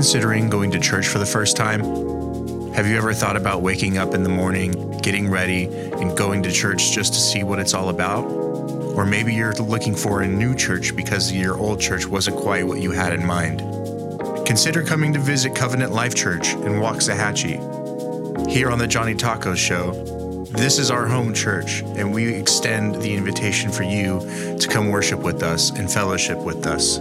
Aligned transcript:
considering 0.00 0.48
going 0.48 0.70
to 0.70 0.80
church 0.80 1.08
for 1.08 1.18
the 1.18 1.26
first 1.26 1.58
time? 1.58 1.80
Have 2.72 2.86
you 2.86 2.96
ever 2.96 3.12
thought 3.12 3.36
about 3.36 3.60
waking 3.60 3.98
up 3.98 4.14
in 4.14 4.22
the 4.22 4.30
morning, 4.30 4.98
getting 5.02 5.28
ready, 5.28 5.64
and 5.64 6.16
going 6.16 6.42
to 6.42 6.50
church 6.50 6.92
just 6.92 7.12
to 7.12 7.20
see 7.20 7.42
what 7.42 7.58
it's 7.58 7.74
all 7.74 7.90
about? 7.90 8.24
Or 8.24 9.04
maybe 9.04 9.34
you're 9.34 9.52
looking 9.56 9.94
for 9.94 10.22
a 10.22 10.26
new 10.26 10.56
church 10.56 10.96
because 10.96 11.30
your 11.30 11.58
old 11.58 11.82
church 11.82 12.06
wasn't 12.06 12.38
quite 12.38 12.66
what 12.66 12.80
you 12.80 12.92
had 12.92 13.12
in 13.12 13.26
mind. 13.26 13.58
Consider 14.46 14.82
coming 14.82 15.12
to 15.12 15.18
visit 15.18 15.54
Covenant 15.54 15.92
Life 15.92 16.14
Church 16.14 16.54
in 16.54 16.80
Waxahachie. 16.80 18.48
Here 18.48 18.70
on 18.70 18.78
the 18.78 18.86
Johnny 18.86 19.14
Tacos 19.14 19.58
Show, 19.58 19.92
this 20.44 20.78
is 20.78 20.90
our 20.90 21.06
home 21.06 21.34
church, 21.34 21.82
and 21.82 22.10
we 22.10 22.32
extend 22.32 22.94
the 23.02 23.14
invitation 23.14 23.70
for 23.70 23.82
you 23.82 24.20
to 24.58 24.66
come 24.66 24.88
worship 24.88 25.20
with 25.20 25.42
us 25.42 25.68
and 25.68 25.92
fellowship 25.92 26.38
with 26.38 26.66
us. 26.66 26.98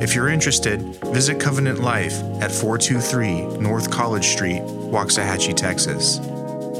If 0.00 0.14
you're 0.14 0.30
interested, 0.30 0.80
visit 1.12 1.38
Covenant 1.38 1.80
Life 1.80 2.14
at 2.40 2.50
423 2.50 3.58
North 3.58 3.90
College 3.90 4.24
Street, 4.24 4.62
Waxahachie, 4.62 5.54
Texas. 5.54 6.18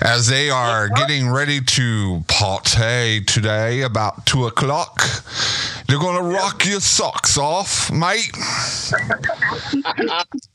as 0.00 0.28
they 0.28 0.48
are 0.48 0.88
getting 0.90 1.28
ready 1.28 1.60
to 1.60 2.22
partay 2.28 3.26
today 3.26 3.82
about 3.82 4.24
two 4.24 4.46
o'clock. 4.46 5.02
They're 5.88 5.98
gonna 5.98 6.22
rock 6.22 6.66
your 6.66 6.78
socks 6.78 7.36
off, 7.36 7.90
mate. 7.90 8.36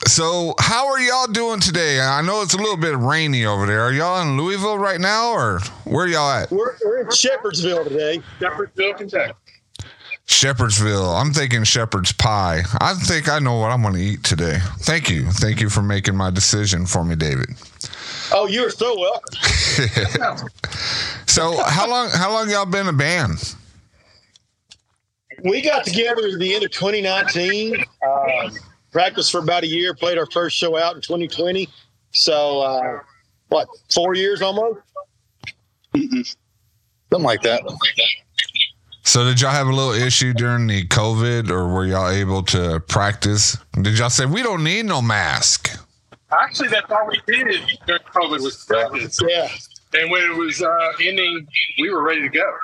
so, 0.08 0.56
how 0.60 0.88
are 0.88 1.00
y'all 1.02 1.28
doing 1.28 1.60
today? 1.60 2.00
I 2.00 2.22
know 2.22 2.42
it's 2.42 2.54
a 2.54 2.58
little 2.58 2.78
bit 2.78 2.98
rainy 2.98 3.46
over 3.46 3.66
there. 3.66 3.82
Are 3.82 3.92
y'all 3.92 4.22
in 4.22 4.38
Louisville 4.38 4.78
right 4.78 5.02
now, 5.02 5.32
or 5.32 5.60
where 5.84 6.08
y'all 6.08 6.32
at? 6.32 6.50
We're, 6.52 6.74
we're 6.86 7.02
in 7.02 7.08
Shepherdsville 7.08 7.84
today. 7.90 8.22
Shepherdsville, 8.40 8.98
Kentucky. 8.98 9.34
Shepherdsville. 10.28 11.20
I'm 11.20 11.32
thinking 11.34 11.64
shepherd's 11.64 12.12
pie. 12.12 12.62
I 12.80 12.94
think 12.94 13.30
I 13.30 13.40
know 13.40 13.56
what 13.56 13.72
I'm 13.72 13.82
going 13.82 13.94
to 13.94 14.00
eat 14.00 14.24
today. 14.24 14.60
Thank 14.80 15.10
you. 15.10 15.32
Thank 15.32 15.62
you 15.62 15.70
for 15.70 15.82
making 15.82 16.16
my 16.16 16.30
decision 16.30 16.86
for 16.86 17.04
me, 17.04 17.16
David. 17.16 17.50
Oh, 18.34 18.46
you 18.48 18.66
are 18.66 18.70
so 18.70 19.00
welcome. 19.00 20.50
So, 21.38 21.62
how 21.66 21.88
long 21.88 22.10
how 22.10 22.32
long 22.32 22.50
y'all 22.50 22.66
been 22.66 22.88
a 22.88 22.94
band? 22.94 23.54
We 25.44 25.62
got 25.62 25.86
together 25.86 26.26
at 26.26 26.40
the 26.40 26.56
end 26.56 26.64
of 26.64 26.72
2019. 26.72 27.76
Um, 27.78 28.52
practiced 28.92 29.32
for 29.32 29.40
about 29.40 29.62
a 29.62 29.68
year. 29.68 29.94
Played 29.94 30.18
our 30.18 30.26
first 30.32 30.58
show 30.58 30.76
out 30.76 30.96
in 30.96 31.02
2020. 31.02 31.70
So, 32.12 32.62
uh, 32.62 33.00
what, 33.50 33.68
four 33.94 34.16
years 34.16 34.42
almost? 34.42 34.80
Something 35.94 36.26
like 37.12 37.44
that. 37.44 37.62
So, 39.08 39.24
did 39.24 39.40
y'all 39.40 39.52
have 39.52 39.68
a 39.68 39.74
little 39.74 39.94
issue 39.94 40.34
during 40.34 40.68
the 40.68 40.86
COVID 40.86 41.50
or 41.50 41.70
were 41.70 41.86
y'all 41.86 42.10
able 42.10 42.44
to 42.44 42.82
practice? 42.90 43.56
Did 43.82 43.98
y'all 43.98 44.10
say 44.10 44.26
we 44.26 44.44
don't 44.44 44.66
need 44.66 44.84
no 44.84 45.02
mask? 45.02 45.70
Actually, 46.30 46.68
that's 46.68 46.92
all 46.92 47.08
we 47.08 47.22
did 47.26 47.48
during 47.86 48.02
COVID 48.02 48.42
was 48.42 48.66
practice. 48.66 49.18
Yeah. 49.26 49.48
And 49.94 50.12
when 50.12 50.30
it 50.30 50.36
was 50.36 50.62
uh, 50.62 50.92
ending, 51.02 51.48
we 51.80 51.90
were 51.90 52.04
ready 52.04 52.24
to 52.24 52.28
go. 52.28 52.58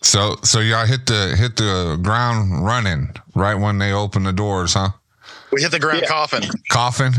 So, 0.00 0.36
so 0.44 0.60
y'all 0.60 0.86
hit 0.86 1.04
the 1.04 1.36
hit 1.36 1.56
the 1.56 2.00
ground 2.02 2.64
running 2.64 3.12
right 3.34 3.54
when 3.54 3.76
they 3.76 3.92
opened 3.92 4.24
the 4.24 4.32
doors, 4.32 4.72
huh? 4.72 4.92
We 5.50 5.62
hit 5.62 5.70
the 5.70 5.78
ground 5.80 6.02
Yeah. 6.02 6.08
coughing. 6.08 6.42
coughing. 6.70 7.12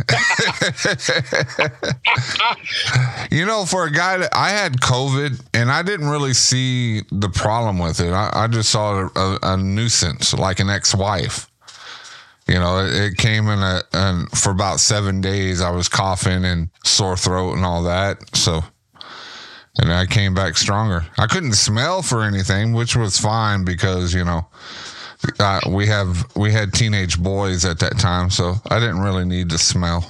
you 3.32 3.46
know, 3.46 3.66
for 3.66 3.86
a 3.86 3.92
guy 3.92 4.18
that 4.18 4.30
I 4.34 4.50
had 4.50 4.74
COVID 4.82 5.42
and 5.54 5.72
I 5.72 5.82
didn't 5.82 6.10
really 6.10 6.34
see 6.34 7.02
the 7.12 7.30
problem 7.30 7.80
with 7.80 8.00
it. 8.00 8.12
I, 8.12 8.30
I 8.34 8.48
just 8.48 8.70
saw 8.70 9.06
it 9.06 9.12
a, 9.16 9.40
a 9.54 9.58
nuisance, 9.58 10.34
like 10.34 10.60
an 10.60 10.70
ex-wife. 10.70 11.50
You 12.48 12.56
know, 12.56 12.80
it, 12.86 12.94
it 12.94 13.18
came 13.18 13.48
in 13.48 13.60
a, 13.60 13.82
and 13.94 14.30
for 14.32 14.52
about 14.52 14.80
seven 14.80 15.22
days, 15.22 15.62
I 15.62 15.70
was 15.72 15.88
coughing 15.88 16.46
and 16.46 16.70
sore 16.84 17.16
throat 17.18 17.54
and 17.54 17.64
all 17.66 17.84
that. 17.84 18.36
So, 18.36 18.62
and 19.78 19.94
I 19.94 20.06
came 20.08 20.34
back 20.34 20.58
stronger. 20.58 21.06
I 21.18 21.28
couldn't 21.28 21.54
smell 21.54 22.02
for 22.02 22.24
anything, 22.24 22.74
which 22.74 22.96
was 22.96 23.18
fine 23.20 23.66
because 23.66 24.14
you 24.14 24.24
know 24.26 24.48
uh, 25.40 25.60
we 25.70 25.86
have 25.88 26.36
we 26.36 26.52
had 26.52 26.74
teenage 26.74 27.22
boys 27.22 27.66
at 27.66 27.80
that 27.80 27.98
time, 28.00 28.30
so 28.30 28.56
I 28.70 28.80
didn't 28.80 29.00
really 29.00 29.26
need 29.26 29.50
to 29.50 29.58
smell. 29.58 30.06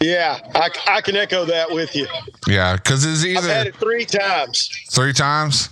Yeah. 0.00 0.38
I, 0.54 0.70
I 0.88 1.00
can 1.00 1.16
echo 1.16 1.44
that 1.44 1.70
with 1.70 1.94
you. 1.94 2.06
Yeah, 2.48 2.76
because 2.76 3.04
it's 3.04 3.24
I've 3.24 3.44
had 3.44 3.66
either 3.66 3.68
it 3.68 3.76
three 3.76 4.04
times. 4.04 4.70
three 4.90 5.12
times. 5.12 5.70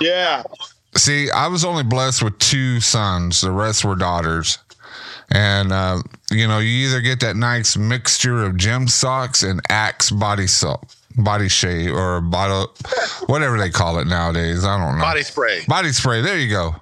Yeah. 0.00 0.42
See, 0.96 1.30
I 1.30 1.46
was 1.46 1.64
only 1.64 1.84
blessed 1.84 2.22
with 2.22 2.38
two 2.38 2.80
sons; 2.80 3.40
the 3.40 3.52
rest 3.52 3.84
were 3.84 3.96
daughters. 3.96 4.58
And 5.32 5.72
uh, 5.72 6.02
you 6.30 6.48
know, 6.48 6.58
you 6.58 6.88
either 6.88 7.00
get 7.00 7.20
that 7.20 7.36
nice 7.36 7.76
mixture 7.76 8.44
of 8.44 8.56
gem 8.56 8.88
socks 8.88 9.42
and 9.42 9.60
Axe 9.68 10.10
body 10.10 10.48
soap, 10.48 10.86
body 11.16 11.48
shave, 11.48 11.94
or 11.94 12.20
bottle, 12.20 12.74
whatever 13.26 13.56
they 13.56 13.70
call 13.70 13.98
it 13.98 14.06
nowadays. 14.06 14.64
I 14.64 14.78
don't 14.78 14.98
know. 14.98 15.04
Body 15.04 15.22
spray. 15.22 15.62
Body 15.68 15.92
spray. 15.92 16.22
There 16.22 16.38
you 16.38 16.50
go. 16.50 16.74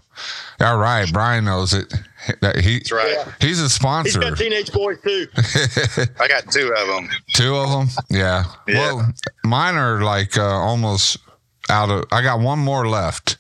All 0.61 0.77
right, 0.79 1.11
Brian 1.13 1.45
knows 1.45 1.73
it. 1.73 1.93
That 2.41 2.57
he 2.59 2.79
That's 2.79 2.93
right. 2.93 3.17
He's 3.41 3.61
a 3.61 3.65
He's 3.65 3.73
sponsor. 3.75 4.21
got 4.21 4.37
teenage 4.37 4.73
boys 4.73 4.99
too. 5.03 5.29
I 6.21 6.27
got 6.27 6.51
two 6.51 6.75
of 6.77 6.87
them. 6.89 7.09
Two 7.33 7.55
of 7.55 7.71
them. 7.71 7.89
Yeah. 8.11 8.45
Yeah. 8.67 8.93
Well, 8.93 9.13
mine 9.45 9.77
are 9.77 10.03
like 10.03 10.37
uh, 10.37 10.43
almost 10.45 11.19
out 11.71 11.91
of. 11.91 12.05
I 12.11 12.23
got 12.23 12.41
one 12.41 12.59
more 12.59 12.89
left, 12.89 13.37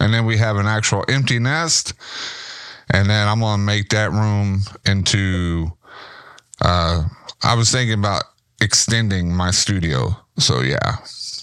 and 0.00 0.12
then 0.14 0.24
we 0.24 0.38
have 0.38 0.56
an 0.56 0.66
actual 0.66 1.04
empty 1.08 1.38
nest, 1.38 1.92
and 2.90 3.10
then 3.10 3.28
I'm 3.28 3.40
gonna 3.40 3.62
make 3.62 3.90
that 3.90 4.10
room 4.10 4.60
into. 4.86 5.70
Uh, 6.62 7.04
I 7.42 7.54
was 7.54 7.70
thinking 7.70 7.98
about 7.98 8.24
extending 8.62 9.34
my 9.34 9.50
studio, 9.50 10.16
so 10.38 10.60
yeah. 10.62 10.96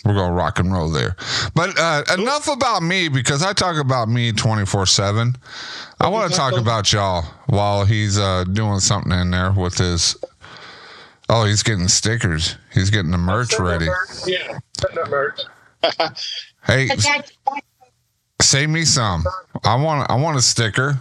We're 0.03 0.15
gonna 0.15 0.33
rock 0.33 0.57
and 0.59 0.73
roll 0.73 0.89
there, 0.89 1.15
but 1.53 1.77
uh, 1.77 2.03
enough 2.17 2.47
about 2.47 2.81
me 2.81 3.07
because 3.07 3.43
I 3.43 3.53
talk 3.53 3.77
about 3.77 4.09
me 4.09 4.31
twenty 4.31 4.65
four 4.65 4.85
seven. 4.87 5.35
I 5.99 6.07
want 6.09 6.31
to 6.31 6.35
talk 6.37 6.53
about 6.57 6.91
y'all 6.91 7.21
while 7.45 7.85
he's 7.85 8.17
uh, 8.17 8.43
doing 8.45 8.79
something 8.79 9.11
in 9.11 9.29
there 9.29 9.51
with 9.51 9.77
his 9.77 10.15
Oh, 11.29 11.45
he's 11.45 11.63
getting 11.63 11.87
stickers. 11.87 12.57
He's 12.73 12.89
getting 12.89 13.11
the 13.11 13.17
merch 13.17 13.57
ready. 13.59 13.85
Yeah, 14.25 14.59
setting 14.79 14.97
up 14.99 15.09
merch. 15.09 15.39
Hey, 16.65 16.89
s- 16.89 17.31
save 18.41 18.69
me 18.69 18.85
some. 18.85 19.23
I 19.63 19.75
want. 19.75 20.09
I 20.11 20.15
want 20.15 20.37
a 20.37 20.41
sticker. 20.41 20.99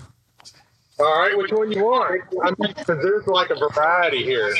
All 0.99 1.19
right, 1.19 1.37
which 1.37 1.51
one 1.53 1.73
you 1.73 1.85
want? 1.85 2.23
I 2.45 2.51
mean, 2.59 2.75
'cause 2.75 2.87
there's 2.87 3.27
like 3.27 3.51
a 3.51 3.57
variety 3.57 4.23
here. 4.23 4.55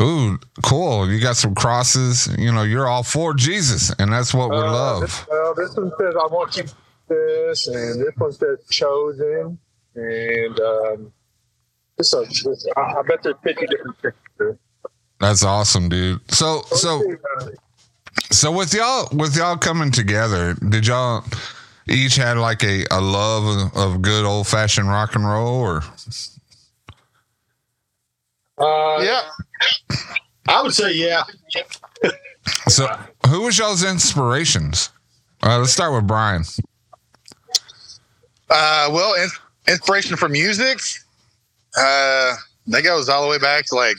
Ooh, 0.00 0.38
cool. 0.64 1.08
You 1.10 1.20
got 1.20 1.36
some 1.36 1.54
crosses. 1.54 2.28
You 2.38 2.52
know, 2.52 2.62
you're 2.62 2.88
all 2.88 3.02
for 3.04 3.32
Jesus, 3.34 3.94
and 3.98 4.12
that's 4.12 4.34
what 4.34 4.50
we 4.50 4.56
Uh, 4.56 4.72
love. 4.72 5.00
This, 5.02 5.26
well, 5.28 5.54
this 5.54 5.76
one 5.76 5.92
says, 5.98 6.14
I 6.20 6.26
want 6.26 6.56
you 6.56 6.64
this, 7.08 7.66
and 7.68 8.00
this 8.00 8.12
one 8.16 8.32
says 8.32 8.58
chosen. 8.70 9.58
And 9.94 10.60
um, 10.60 11.12
this, 11.96 12.12
uh, 12.12 12.22
this 12.22 12.66
I, 12.76 12.80
I 12.80 13.02
bet 13.06 13.22
there's 13.22 13.36
50 13.44 13.66
different 13.66 14.02
pictures. 14.02 14.56
That's 15.20 15.44
awesome, 15.44 15.88
dude. 15.88 16.20
So, 16.32 16.62
so, 16.72 17.00
so 18.32 18.50
with 18.50 18.74
y'all, 18.74 19.08
with 19.12 19.36
y'all 19.36 19.56
coming 19.56 19.92
together, 19.92 20.54
did 20.54 20.88
y'all 20.88 21.24
each 21.88 22.16
had 22.16 22.36
like 22.36 22.64
a, 22.64 22.84
a 22.90 23.00
love 23.00 23.44
of, 23.44 23.76
of 23.76 24.02
good 24.02 24.24
old 24.24 24.48
fashioned 24.48 24.88
rock 24.88 25.14
and 25.14 25.24
roll, 25.24 25.54
or 25.54 25.84
Uh, 28.58 28.98
Yeah. 29.02 29.22
I 30.46 30.62
would 30.62 30.74
say 30.74 30.92
yeah. 30.92 31.22
so? 32.68 32.86
Who 33.28 33.42
was 33.42 33.56
y'all's 33.58 33.82
inspirations? 33.82 34.90
Uh, 35.42 35.58
let's 35.58 35.72
start 35.72 35.94
with 35.94 36.06
Brian. 36.06 36.44
Uh, 38.50 38.90
well, 38.92 39.14
in, 39.14 39.28
inspiration 39.66 40.16
for 40.16 40.28
music, 40.28 40.78
uh, 41.78 42.34
that 42.66 42.82
goes 42.82 43.08
all 43.08 43.22
the 43.22 43.28
way 43.28 43.38
back 43.38 43.64
to 43.66 43.74
like 43.74 43.96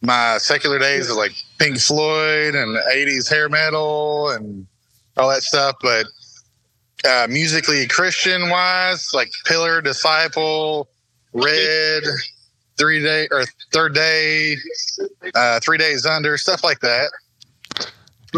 my 0.00 0.38
secular 0.38 0.78
days 0.78 1.10
of 1.10 1.16
like 1.16 1.32
Pink 1.58 1.78
Floyd 1.78 2.54
and 2.54 2.76
80s 2.76 3.28
hair 3.28 3.48
metal 3.48 4.30
and 4.30 4.66
all 5.16 5.28
that 5.28 5.42
stuff. 5.42 5.76
But 5.82 6.06
uh, 7.04 7.26
musically, 7.28 7.86
Christian 7.88 8.48
wise, 8.48 9.10
like 9.12 9.30
Pillar, 9.44 9.82
Disciple, 9.82 10.88
Red, 11.32 12.04
Three 12.78 13.02
Day 13.02 13.28
or 13.30 13.44
Third 13.72 13.94
Day, 13.94 14.54
uh, 15.34 15.60
Three 15.60 15.78
Days 15.78 16.06
Under, 16.06 16.36
stuff 16.38 16.62
like 16.64 16.80
that. 16.80 17.10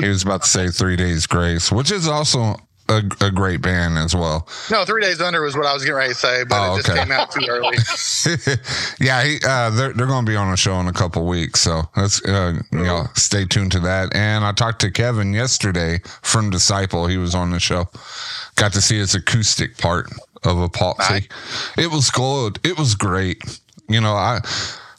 He 0.01 0.09
was 0.09 0.23
about 0.23 0.43
to 0.43 0.49
say 0.49 0.69
Three 0.69 0.97
Days 0.97 1.27
Grace, 1.27 1.71
which 1.73 1.91
is 1.91 2.07
also 2.07 2.57
a, 2.89 3.03
a 3.21 3.31
great 3.31 3.61
band 3.61 3.99
as 3.99 4.15
well. 4.15 4.49
No, 4.71 4.85
Three 4.85 5.03
Days 5.03 5.21
Under 5.21 5.43
was 5.43 5.57
what 5.57 5.67
I 5.67 5.73
was 5.75 5.83
getting 5.83 5.97
ready 5.97 6.13
to 6.13 6.19
say, 6.19 6.45
but 6.45 6.57
Oh, 6.71 6.75
it 6.75 6.77
just 6.79 6.91
okay. 6.91 7.01
came 7.01 7.13
out 7.13 7.31
too 7.31 7.45
early. 7.49 7.77
yeah, 9.01 9.23
he, 9.25 9.39
uh, 9.47 9.71
they're 9.71 9.93
they're 9.93 10.07
going 10.07 10.25
to 10.25 10.31
be 10.31 10.37
on 10.37 10.53
a 10.53 10.57
show 10.57 10.79
in 10.81 10.87
a 10.89 10.93
couple 10.93 11.27
weeks, 11.27 11.61
so 11.61 11.83
let's 11.97 12.25
uh, 12.25 12.61
you 12.73 12.79
know 12.85 13.05
stay 13.15 13.45
tuned 13.45 13.73
to 13.73 13.81
that. 13.81 14.15
And 14.15 14.45
I 14.45 14.53
talked 14.53 14.81
to 14.83 14.91
Kevin 14.91 15.33
yesterday 15.33 16.01
from 16.23 16.51
Disciple. 16.51 17.07
He 17.07 17.17
was 17.17 17.35
on 17.35 17.51
the 17.51 17.61
show. 17.61 17.89
Got 18.57 18.73
to 18.75 18.81
see 18.81 18.99
his 18.99 19.15
acoustic 19.15 19.77
part 19.79 20.07
of 20.45 20.57
Apopsy. 20.57 21.31
It 21.79 21.91
was 21.91 22.11
good. 22.11 22.59
It 22.65 22.79
was 22.79 22.95
great. 22.95 23.43
You 23.91 24.01
know, 24.01 24.15
I 24.15 24.41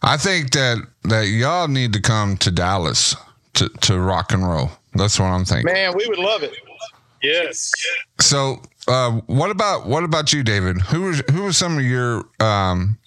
I 0.01 0.17
think 0.17 0.51
that 0.51 0.77
that 1.05 1.27
y'all 1.27 1.69
need 1.69 1.93
to 1.93 2.01
come 2.01 2.35
to 2.38 2.51
Dallas 2.51 3.15
to 3.53 3.69
to 3.69 3.99
rock 3.99 4.33
and 4.33 4.47
roll. 4.47 4.69
That's 4.93 5.17
what 5.17 5.27
I'm 5.27 5.45
thinking. 5.45 5.71
Man, 5.71 5.93
we 5.95 6.05
would 6.07 6.19
love 6.19 6.43
it. 6.43 6.53
yes. 7.23 7.71
So, 8.19 8.61
uh, 8.89 9.11
what 9.27 9.49
about 9.49 9.88
what 9.88 10.03
about 10.03 10.33
you, 10.33 10.43
David? 10.43 10.81
Who 10.81 11.03
was 11.03 11.23
who 11.31 11.43
were 11.43 11.53
some 11.53 11.77
of 11.77 11.85
your 11.85 12.25
um, 12.41 12.97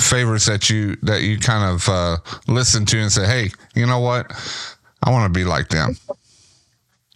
favorites 0.00 0.46
that 0.46 0.68
you 0.68 0.96
that 1.02 1.22
you 1.22 1.38
kind 1.38 1.72
of 1.72 1.88
uh, 1.88 2.16
listened 2.48 2.88
to 2.88 2.98
and 2.98 3.12
say, 3.12 3.24
"Hey, 3.24 3.50
you 3.76 3.86
know 3.86 4.00
what? 4.00 4.26
I 5.04 5.10
want 5.10 5.32
to 5.32 5.38
be 5.38 5.44
like 5.44 5.68
them." 5.68 5.96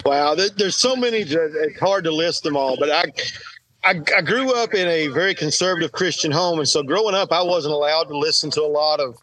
Wow, 0.05 0.37
there's 0.37 0.77
so 0.77 0.95
many. 0.95 1.19
It's 1.19 1.81
hard 1.81 2.05
to 2.05 2.13
list 2.13 2.45
them 2.45 2.57
all, 2.57 2.77
but 2.79 2.91
I, 2.91 3.07
I, 3.87 4.01
I 4.17 4.21
grew 4.21 4.53
up 4.53 4.75
in 4.75 4.89
a 4.89 5.07
very 5.09 5.33
conservative 5.33 5.93
Christian 5.93 6.33
home, 6.33 6.59
and 6.59 6.69
so 6.69 6.83
growing 6.83 7.15
up, 7.15 7.31
I 7.31 7.43
wasn't 7.43 7.73
allowed 7.73 8.09
to 8.09 8.19
listen 8.19 8.51
to 8.51 8.63
a 8.63 8.67
lot 8.67 8.99
of 8.99 9.17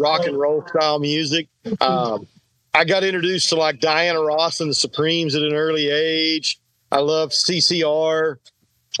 rock 0.00 0.26
and 0.26 0.36
roll 0.36 0.66
style 0.66 0.98
music. 0.98 1.48
Um, 1.80 2.26
I 2.74 2.84
got 2.84 3.04
introduced 3.04 3.50
to 3.50 3.54
like 3.54 3.78
Diana 3.78 4.20
Ross 4.20 4.60
and 4.60 4.68
the 4.68 4.74
Supremes 4.74 5.36
at 5.36 5.42
an 5.42 5.54
early 5.54 5.88
age. 5.90 6.58
I 6.90 6.98
loved 6.98 7.32
CCR, 7.32 8.36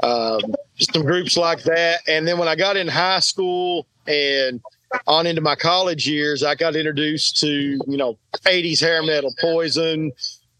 um, 0.04 0.40
some 0.78 1.02
groups 1.02 1.36
like 1.36 1.64
that. 1.64 2.02
And 2.06 2.26
then 2.26 2.38
when 2.38 2.46
I 2.46 2.54
got 2.54 2.76
in 2.76 2.86
high 2.86 3.18
school 3.18 3.88
and 4.06 4.60
on 5.08 5.26
into 5.26 5.40
my 5.40 5.56
college 5.56 6.08
years, 6.08 6.44
I 6.44 6.54
got 6.54 6.76
introduced 6.76 7.40
to 7.40 7.48
you 7.48 7.96
know 7.96 8.16
80s 8.44 8.80
hair 8.80 9.02
metal, 9.02 9.34
Poison, 9.40 10.12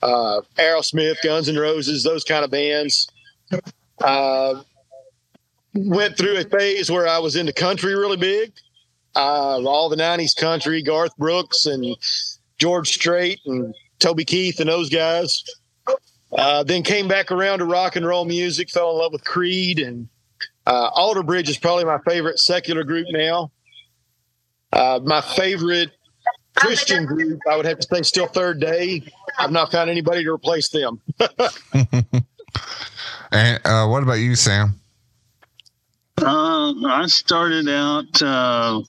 uh, 0.03 0.41
Aerosmith, 0.57 1.23
Guns 1.23 1.47
and 1.47 1.57
Roses, 1.57 2.03
those 2.03 2.25
kind 2.25 2.45
of 2.45 2.51
bands. 2.51 3.09
Uh, 4.01 4.63
went 5.75 6.17
through 6.17 6.39
a 6.39 6.45
phase 6.45 6.91
where 6.91 7.07
I 7.07 7.19
was 7.19 7.37
into 7.37 7.53
country 7.53 7.95
really 7.95 8.17
big. 8.17 8.53
Uh, 9.15 9.61
all 9.65 9.89
the 9.89 9.97
90s 9.97 10.37
country, 10.37 10.83
Garth 10.83 11.17
Brooks 11.17 11.67
and 11.67 11.97
George 12.59 12.91
Strait 12.91 13.41
and 13.47 13.75
Toby 13.99 14.25
Keith 14.25 14.61
and 14.61 14.69
those 14.69 14.89
guys. 14.89 15.45
Uh, 16.33 16.63
then 16.63 16.83
came 16.83 17.09
back 17.09 17.33
around 17.33 17.59
to 17.59 17.65
rock 17.65 17.97
and 17.97 18.07
roll 18.07 18.25
music, 18.25 18.71
fell 18.71 18.93
in 18.93 18.99
love 18.99 19.13
with 19.13 19.25
Creed 19.25 19.81
and 19.81 20.09
uh, 20.67 20.91
Alter 20.95 21.23
Bridge 21.23 21.49
is 21.49 21.59
probably 21.59 21.85
my 21.85 21.99
favorite 22.07 22.39
secular 22.39 22.85
group 22.85 23.07
now. 23.11 23.51
Uh, 24.73 25.01
my 25.03 25.21
favorite 25.21 25.91
Christian 26.55 27.07
group, 27.07 27.41
I 27.51 27.57
would 27.57 27.67
have 27.67 27.81
to 27.81 27.89
say, 27.93 28.03
still 28.03 28.27
Third 28.27 28.61
Day. 28.61 29.03
I've 29.39 29.51
not 29.51 29.73
found 29.73 29.91
anybody 29.91 30.23
to 30.23 30.31
replace 30.31 30.69
them. 30.69 31.01
And 33.33 33.61
uh, 33.65 33.87
what 33.87 34.03
about 34.03 34.15
you, 34.15 34.35
Sam? 34.35 34.81
Uh, 36.19 36.75
I 36.87 37.07
started 37.07 37.69
out 37.69 38.23
uh, 38.23 38.83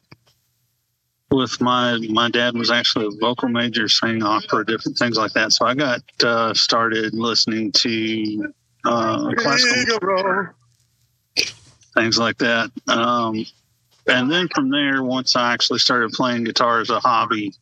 with 1.30 1.62
my 1.62 1.98
my 2.10 2.30
dad 2.30 2.56
was 2.56 2.72
actually 2.72 3.06
a 3.06 3.20
vocal 3.20 3.48
major, 3.48 3.88
sang 3.88 4.24
opera, 4.24 4.66
different 4.66 4.98
things 4.98 5.18
like 5.18 5.32
that. 5.34 5.54
So 5.54 5.66
I 5.66 5.76
got 5.76 6.02
uh, 6.24 6.54
started 6.54 7.14
listening 7.14 7.72
to 7.74 8.54
uh, 8.86 9.32
classical 9.38 10.48
things 11.94 12.18
like 12.18 12.38
that. 12.40 12.72
Um, 12.88 13.46
and 14.08 14.32
then 14.32 14.48
from 14.54 14.70
there, 14.70 15.04
once 15.04 15.36
I 15.36 15.54
actually 15.54 15.80
started 15.80 16.12
playing 16.12 16.46
guitar 16.46 16.82
as 16.82 16.90
a 16.90 17.00
hobby 17.00 17.54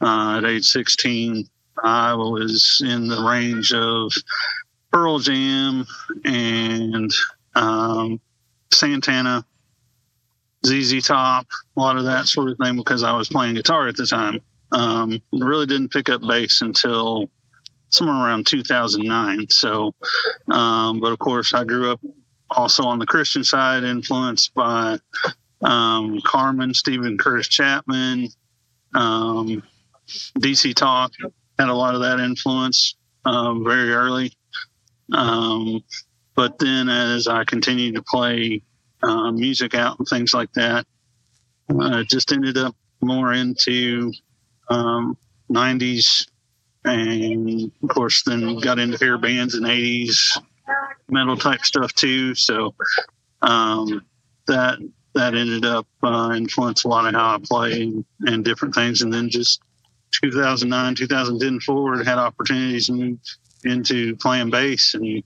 uh, 0.00 0.38
at 0.38 0.44
age 0.44 0.64
16, 0.66 1.48
I 1.84 2.14
was 2.14 2.82
in 2.84 3.08
the 3.08 3.22
range 3.22 3.72
of 3.72 4.12
Pearl 4.92 5.18
Jam 5.18 5.86
and 6.24 7.10
um, 7.54 8.20
Santana, 8.72 9.44
ZZ 10.66 11.06
Top, 11.06 11.46
a 11.76 11.80
lot 11.80 11.96
of 11.96 12.04
that 12.04 12.26
sort 12.26 12.50
of 12.50 12.58
thing 12.58 12.76
because 12.76 13.02
I 13.02 13.16
was 13.16 13.28
playing 13.28 13.54
guitar 13.54 13.88
at 13.88 13.96
the 13.96 14.06
time. 14.06 14.40
Um, 14.72 15.20
really 15.32 15.66
didn't 15.66 15.92
pick 15.92 16.08
up 16.08 16.20
bass 16.20 16.60
until 16.60 17.30
somewhere 17.90 18.16
around 18.16 18.46
2009. 18.46 19.46
So, 19.50 19.94
um, 20.50 21.00
but 21.00 21.12
of 21.12 21.18
course, 21.18 21.54
I 21.54 21.64
grew 21.64 21.92
up 21.92 22.00
also 22.50 22.84
on 22.84 22.98
the 22.98 23.06
Christian 23.06 23.44
side, 23.44 23.84
influenced 23.84 24.54
by 24.54 24.98
um, 25.62 26.20
Carmen, 26.24 26.74
Steven 26.74 27.18
Curtis 27.18 27.48
Chapman, 27.48 28.28
um, 28.94 29.62
DC 30.38 30.74
Talk, 30.74 31.12
had 31.58 31.68
a 31.68 31.74
lot 31.74 31.94
of 31.94 32.00
that 32.00 32.20
influence 32.20 32.96
um, 33.24 33.64
very 33.64 33.92
early. 33.92 34.32
Um, 35.12 35.82
but 36.34 36.58
then 36.58 36.88
as 36.88 37.26
I 37.26 37.44
continued 37.44 37.96
to 37.96 38.02
play 38.02 38.62
uh, 39.02 39.32
music 39.32 39.74
out 39.74 39.98
and 39.98 40.08
things 40.08 40.34
like 40.34 40.52
that, 40.54 40.86
I 41.80 42.04
just 42.04 42.32
ended 42.32 42.56
up 42.56 42.74
more 43.00 43.32
into 43.32 44.12
um, 44.68 45.16
90s 45.50 46.26
and 46.84 47.70
of 47.82 47.88
course 47.88 48.22
then 48.24 48.58
got 48.60 48.78
into 48.78 48.96
hair 48.98 49.18
bands 49.18 49.54
in 49.54 49.64
80s 49.64 50.38
metal 51.08 51.36
type 51.36 51.64
stuff 51.64 51.92
too. 51.94 52.34
So 52.34 52.74
um, 53.42 54.02
that 54.46 54.78
that 55.14 55.34
ended 55.34 55.64
up 55.64 55.86
uh, 56.02 56.32
influenced 56.36 56.84
a 56.84 56.88
lot 56.88 57.06
of 57.06 57.14
how 57.14 57.34
I 57.34 57.38
play 57.42 57.82
and, 57.82 58.04
and 58.20 58.44
different 58.44 58.74
things. 58.74 59.02
And 59.02 59.12
then 59.12 59.28
just 59.28 59.60
2009 60.22 60.94
2010 60.94 61.60
forward 61.60 62.06
had 62.06 62.18
opportunities 62.18 62.86
to 62.86 62.92
move 62.92 63.18
into 63.68 64.16
playing 64.16 64.50
bass 64.50 64.94
and 64.94 65.22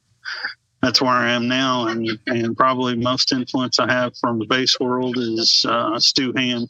that's 0.82 1.00
where 1.00 1.10
I 1.10 1.32
am 1.32 1.48
now 1.48 1.86
and 1.86 2.08
and 2.26 2.56
probably 2.56 2.96
most 2.96 3.32
influence 3.32 3.78
I 3.78 3.90
have 3.90 4.16
from 4.18 4.38
the 4.38 4.46
bass 4.46 4.78
world 4.80 5.16
is 5.18 5.64
uh, 5.68 5.98
Stu 5.98 6.32
Hamm 6.36 6.66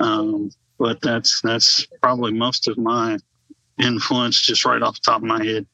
um, 0.00 0.50
but 0.78 1.00
that's 1.00 1.40
that's 1.42 1.86
probably 2.02 2.32
most 2.32 2.68
of 2.68 2.76
my 2.78 3.18
influence 3.78 4.40
just 4.40 4.64
right 4.64 4.82
off 4.82 4.94
the 4.96 5.00
top 5.04 5.22
of 5.22 5.28
my 5.28 5.44
head 5.44 5.66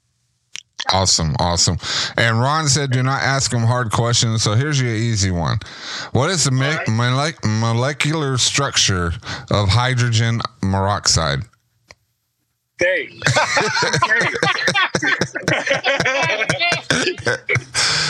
Awesome, 0.90 1.36
awesome. 1.38 1.78
And 2.16 2.40
Ron 2.40 2.68
said, 2.68 2.90
"Do 2.90 3.02
not 3.02 3.22
ask 3.22 3.52
him 3.52 3.62
hard 3.62 3.92
questions." 3.92 4.42
So 4.42 4.54
here's 4.54 4.80
your 4.80 4.90
easy 4.90 5.30
one: 5.30 5.60
What 6.12 6.28
is 6.28 6.44
the 6.44 6.50
me- 6.50 6.76
molec- 6.88 7.44
molecular 7.44 8.36
structure 8.36 9.12
of 9.50 9.68
hydrogen 9.68 10.40
peroxide? 10.60 11.44
Hey. 12.82 13.08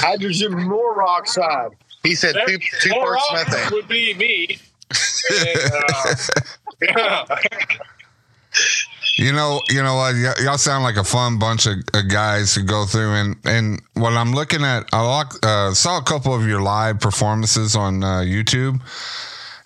Hydrogen 0.02 0.52
peroxide. 0.68 1.70
He 2.02 2.14
said 2.14 2.34
two, 2.46 2.58
two 2.80 2.90
More 2.90 3.16
parts 3.16 3.24
often 3.30 3.52
methane. 3.52 3.72
would 3.72 3.88
be 3.88 4.14
me. 4.14 4.58
And, 5.30 5.72
uh, 5.72 6.14
yeah. 6.82 7.24
You 9.18 9.30
know, 9.30 9.60
you 9.68 9.82
know 9.82 9.94
what? 9.94 10.14
Y- 10.14 10.32
y'all 10.42 10.56
sound 10.56 10.84
like 10.84 10.96
a 10.96 11.04
fun 11.04 11.38
bunch 11.38 11.66
of, 11.66 11.74
of 11.92 12.08
guys 12.08 12.54
who 12.54 12.62
go 12.62 12.86
through 12.86 13.12
and 13.12 13.36
and 13.44 13.82
what 13.92 14.14
I'm 14.14 14.32
looking 14.32 14.64
at, 14.64 14.84
I 14.90 15.02
lock, 15.02 15.34
uh, 15.42 15.74
saw 15.74 15.98
a 15.98 16.02
couple 16.02 16.34
of 16.34 16.46
your 16.48 16.62
live 16.62 16.98
performances 16.98 17.76
on 17.76 18.02
uh, 18.02 18.20
YouTube, 18.20 18.80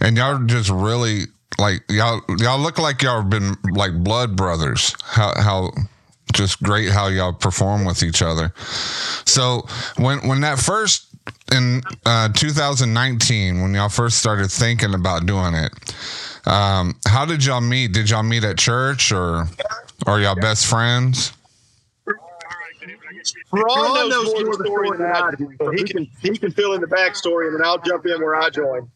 and 0.01 0.17
y'all 0.17 0.39
just 0.47 0.69
really 0.69 1.27
like 1.59 1.83
y'all 1.89 2.21
y'all 2.39 2.59
look 2.59 2.79
like 2.79 3.03
y'all 3.03 3.23
have 3.23 3.31
been 3.31 3.57
like 3.73 3.93
blood 4.03 4.37
brothers. 4.37 4.95
How 5.03 5.33
how 5.37 5.71
just 6.33 6.63
great 6.63 6.91
how 6.91 7.09
y'all 7.09 7.33
perform 7.33 7.85
with 7.85 8.03
each 8.03 8.23
other. 8.23 8.53
So 9.25 9.67
when 9.97 10.27
when 10.27 10.41
that 10.43 10.59
first 10.59 11.07
in 11.53 11.83
uh, 12.05 12.29
2019, 12.35 13.61
when 13.63 13.75
y'all 13.75 13.89
first 13.89 14.19
started 14.19 14.51
thinking 14.51 14.95
about 14.95 15.27
doing 15.27 15.55
it, 15.55 15.73
um, 16.47 16.95
how 17.07 17.25
did 17.25 17.45
y'all 17.45 17.61
meet? 17.61 17.93
Did 17.93 18.11
y'all 18.11 18.23
meet 18.23 18.45
at 18.45 18.59
church 18.59 19.13
or 19.13 19.49
are 20.07 20.21
y'all 20.21 20.37
best 20.37 20.67
friends? 20.67 21.33
Ron 23.51 24.09
knows 24.09 24.27
more 24.27 24.57
the 24.57 24.65
story 24.65 24.91
than 24.99 25.07
I 25.07 25.31
do, 25.37 25.49
he 25.77 25.85
can 25.85 26.09
he 26.21 26.37
can 26.37 26.53
fill 26.53 26.75
in 26.75 26.81
the 26.81 26.87
backstory, 26.87 27.49
and 27.49 27.57
then 27.57 27.67
I'll 27.67 27.79
jump 27.79 28.07
in 28.07 28.21
where 28.21 28.37
I 28.37 28.51
join. 28.51 28.91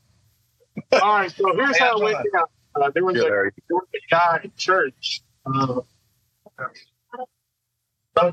All 0.92 1.00
right, 1.00 1.30
so 1.30 1.54
here's 1.54 1.78
how 1.78 1.98
it 1.98 2.04
went 2.04 2.16
down. 2.32 2.44
Uh, 2.74 2.90
there, 2.94 3.04
was 3.04 3.16
a, 3.16 3.20
there 3.20 3.52
was 3.70 3.86
a 3.94 3.98
guy 4.10 4.40
in 4.44 4.52
church 4.56 5.22
uh, 5.44 5.80
for 8.14 8.32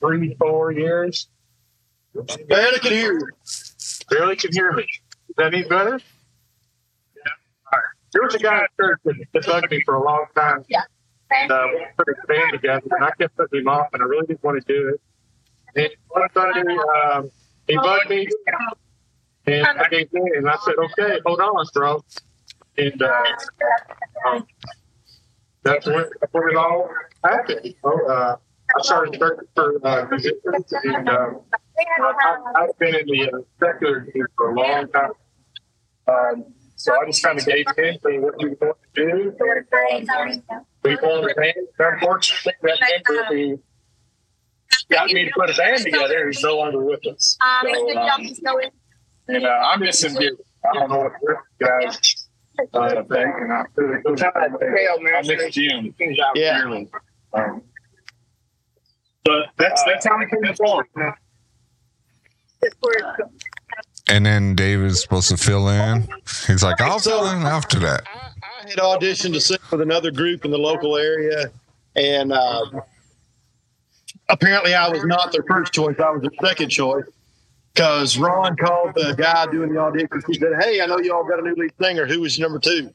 three, 0.00 0.36
four 0.38 0.72
years. 0.72 1.28
Barely 2.48 2.78
can 2.80 2.92
hear 2.92 3.12
you. 3.12 3.28
Barely 4.10 4.36
can 4.36 4.52
hear 4.52 4.72
me. 4.72 4.82
Is 4.82 5.34
that 5.36 5.54
any 5.54 5.62
better? 5.62 6.00
Yeah. 6.00 7.32
All 7.72 7.78
right. 7.78 7.82
There 8.12 8.22
was 8.22 8.34
a 8.34 8.38
guy 8.38 8.60
in 8.60 8.66
church 8.80 9.00
that, 9.04 9.14
that 9.34 9.46
bugged 9.46 9.70
me 9.70 9.82
for 9.84 9.94
a 9.94 10.02
long 10.02 10.26
time. 10.34 10.64
Yeah. 10.68 10.82
And 11.30 11.52
uh, 11.52 11.66
we 11.72 11.86
put 11.96 12.08
a 12.08 12.26
band 12.26 12.52
together, 12.52 12.82
and 12.90 13.04
I 13.04 13.10
kept 13.20 13.36
putting 13.36 13.60
him 13.60 13.68
off, 13.68 13.88
and 13.92 14.02
I 14.02 14.06
really 14.06 14.26
didn't 14.26 14.42
want 14.42 14.64
to 14.64 14.72
do 14.72 14.94
it. 14.94 15.00
And 15.76 15.90
one 16.08 16.28
Sunday, 16.32 16.76
um, 17.04 17.30
he 17.66 17.76
bugged 17.76 18.08
me, 18.08 18.26
and 19.52 19.66
I 19.66 19.88
gave 19.88 20.08
in, 20.12 20.28
and 20.36 20.48
I 20.48 20.56
said, 20.64 20.74
"Okay, 20.78 21.20
hold 21.24 21.40
on, 21.40 21.66
bro." 21.74 22.04
And 22.76 23.02
uh, 23.02 23.22
um, 24.28 24.46
that's 25.64 25.86
when, 25.86 26.04
that's 26.20 26.32
when 26.32 26.48
it 26.50 26.56
all 26.56 26.88
happened. 27.24 27.74
So, 27.82 28.08
uh, 28.08 28.36
I 28.76 28.82
started 28.82 29.18
searching 29.18 29.48
for 29.54 29.86
uh, 29.86 30.06
musicians, 30.10 30.72
and 30.84 31.08
uh, 31.08 31.30
I, 31.78 32.38
I've 32.56 32.78
been 32.78 32.94
in 32.94 33.06
the 33.06 33.30
uh, 33.32 33.38
secular 33.60 34.06
scene 34.12 34.26
for 34.36 34.50
a 34.50 34.54
long 34.54 34.88
time. 34.92 35.10
Um, 36.06 36.44
so 36.76 36.92
I 37.00 37.06
just 37.06 37.22
kind 37.24 37.38
of 37.38 37.44
gave 37.44 37.66
in 37.78 37.98
to 38.00 38.18
what 38.20 38.34
we 38.38 38.50
want 38.60 38.76
to 38.94 39.04
do. 39.06 39.34
And, 39.90 40.08
uh, 40.08 40.60
we 40.84 40.96
formed 40.96 41.30
a 41.30 41.34
band. 41.34 41.54
Unfortunately, 41.78 42.52
that 42.62 42.78
member 42.80 43.24
who 43.34 43.60
got 44.90 45.08
me 45.10 45.24
to 45.24 45.30
put 45.34 45.50
a 45.50 45.54
band 45.54 45.82
together 45.82 46.28
is 46.28 46.42
no 46.42 46.56
longer 46.58 46.82
with 46.84 47.04
us. 47.06 47.36
So, 47.62 47.98
um, 47.98 48.22
and 49.28 49.44
uh, 49.44 49.48
I 49.48 49.76
miss 49.76 50.02
him 50.02 50.14
dearly. 50.14 50.36
I 50.68 50.74
don't 50.74 50.90
know 50.90 50.98
what 50.98 51.12
you 51.22 51.66
guys 51.66 52.26
uh, 52.74 52.88
think. 52.88 53.10
And 53.12 53.52
I, 53.52 53.64
I 53.76 55.22
miss 55.22 55.54
Jim. 55.54 55.94
Yeah. 56.34 56.58
dearly. 56.58 56.88
Um, 57.32 57.62
but 59.24 59.46
that's 59.58 59.82
that's 59.84 60.06
how 60.06 60.18
we 60.18 60.26
came 60.26 60.42
to 60.42 60.54
Florida. 60.54 61.14
And 64.10 64.24
then 64.24 64.54
Dave 64.54 64.80
is 64.80 65.02
supposed 65.02 65.28
to 65.28 65.36
fill 65.36 65.68
in. 65.68 66.08
He's 66.46 66.62
like, 66.62 66.80
I'll 66.80 66.98
fill 66.98 67.26
in 67.28 67.42
after 67.42 67.78
that. 67.80 68.04
I 68.06 68.68
had 68.68 68.78
auditioned 68.78 69.34
to 69.34 69.40
sing 69.40 69.58
with 69.70 69.82
another 69.82 70.10
group 70.10 70.46
in 70.46 70.50
the 70.50 70.58
local 70.58 70.96
area, 70.96 71.50
and 71.94 72.32
uh, 72.32 72.64
apparently 74.30 74.74
I 74.74 74.88
was 74.88 75.04
not 75.04 75.30
their 75.30 75.44
first 75.46 75.74
choice. 75.74 75.96
I 75.98 76.10
was 76.10 76.22
their 76.22 76.30
second 76.42 76.70
choice 76.70 77.04
because 77.78 78.18
Ron 78.18 78.56
called 78.56 78.94
the 78.96 79.14
guy 79.16 79.46
doing 79.52 79.72
the 79.72 79.78
audition. 79.78 80.20
He 80.26 80.34
said, 80.34 80.50
"Hey, 80.60 80.80
I 80.80 80.86
know 80.86 80.98
y'all 80.98 81.22
got 81.22 81.38
a 81.38 81.42
new 81.42 81.54
lead 81.54 81.72
singer. 81.80 82.06
Who 82.06 82.24
is 82.24 82.36
number 82.38 82.58
two? 82.58 82.92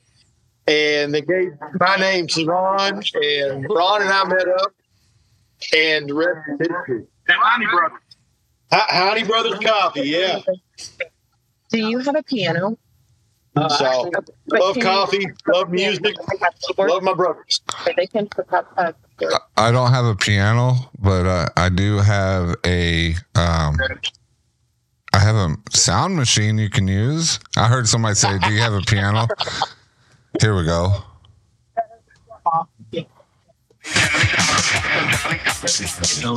And 0.68 1.14
they 1.14 1.22
gave 1.22 1.52
my 1.80 1.96
name 1.96 2.28
to 2.28 2.46
Ron, 2.46 3.02
and 3.14 3.66
Ron 3.70 4.02
and 4.02 4.12
I 4.12 4.24
met 4.26 4.48
up, 4.60 4.74
and 5.76 6.10
the 6.10 6.14
rest 6.14 6.40
is 6.50 6.68
history. 6.68 7.06
And 7.30 7.38
Honey 7.40 7.66
Brothers. 7.68 8.00
Ho- 8.74 8.86
Howdy 8.90 9.24
Brothers 9.24 9.60
Coffee, 9.60 10.02
yeah. 10.02 10.42
Do 11.70 11.78
you 11.78 12.00
have 12.00 12.16
a 12.16 12.24
piano? 12.24 12.78
So 13.56 14.12
love 14.48 14.80
coffee, 14.80 15.28
love 15.48 15.70
music, 15.70 16.16
love 16.78 17.04
my 17.04 17.14
brothers. 17.14 17.62
They 17.96 18.08
can 18.08 18.28
hook 18.36 18.52
up 18.52 18.74
a 18.78 18.96
I 19.56 19.72
don't 19.72 19.92
have 19.92 20.06
a 20.06 20.16
piano, 20.16 20.74
but 21.00 21.26
uh, 21.26 21.48
I 21.56 21.70
do 21.70 21.98
have 21.98 22.56
a. 22.66 23.14
Um, 23.36 23.78
I 25.14 25.20
have 25.20 25.36
a 25.36 25.56
sound 25.72 26.16
machine 26.16 26.58
you 26.58 26.70
can 26.70 26.88
use. 26.88 27.40
I 27.56 27.68
heard 27.68 27.88
somebody 27.88 28.16
say, 28.16 28.40
"Do 28.40 28.52
you 28.52 28.60
have 28.62 28.74
a 28.74 28.82
piano?" 28.82 29.28
Here 30.42 30.56
we 30.56 30.66
go. 30.66 31.04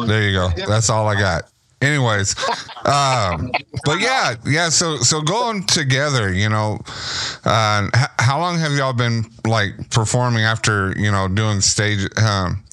There 0.06 0.22
you 0.22 0.32
go. 0.32 0.50
That's 0.66 0.90
all 0.90 1.06
I 1.08 1.14
got. 1.18 1.44
Anyways, 1.82 2.34
um, 2.86 3.50
but 3.84 4.00
yeah, 4.00 4.34
yeah. 4.46 4.70
So 4.70 4.96
so 4.98 5.20
going 5.20 5.64
together, 5.66 6.32
you 6.32 6.48
know, 6.48 6.78
uh, 7.44 7.88
h- 7.94 8.06
how 8.18 8.38
long 8.40 8.58
have 8.58 8.72
y'all 8.72 8.94
been 8.94 9.24
like 9.46 9.90
performing 9.90 10.42
after 10.44 10.94
you 10.96 11.10
know 11.12 11.28
doing 11.28 11.60
stage, 11.60 12.08
um, 12.18 12.64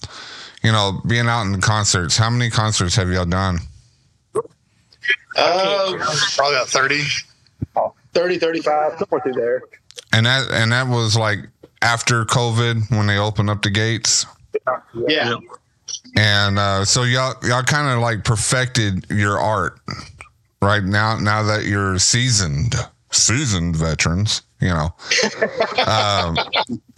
you 0.62 0.72
know, 0.72 1.02
being 1.06 1.28
out 1.28 1.42
in 1.42 1.60
concerts? 1.60 2.16
How 2.16 2.30
many 2.30 2.48
concerts 2.50 2.96
have 2.96 3.10
y'all 3.10 3.26
done? 3.26 3.58
Uh, 5.36 5.92
Probably 6.36 6.56
about 6.56 6.68
30. 6.68 7.02
30, 8.14 8.38
35, 8.38 8.98
somewhere 8.98 9.20
through 9.20 9.32
there. 9.32 9.62
And 10.12 10.26
that 10.26 10.50
and 10.52 10.72
that 10.72 10.86
was 10.86 11.16
like 11.16 11.40
after 11.82 12.24
COVID 12.24 12.90
when 12.90 13.06
they 13.06 13.18
opened 13.18 13.50
up 13.50 13.62
the 13.62 13.70
gates. 13.70 14.26
Yeah. 14.94 15.34
And 16.16 16.58
uh, 16.58 16.84
so 16.84 17.02
y'all 17.02 17.34
y'all 17.42 17.62
kind 17.64 17.88
of 17.88 17.98
like 18.00 18.24
perfected 18.24 19.06
your 19.10 19.38
art 19.38 19.80
right 20.62 20.84
now. 20.84 21.18
Now 21.18 21.42
that 21.42 21.64
you're 21.64 21.98
seasoned, 21.98 22.74
seasoned 23.10 23.76
veterans, 23.76 24.42
you 24.64 24.70
know. 24.70 24.94
um, 25.86 26.36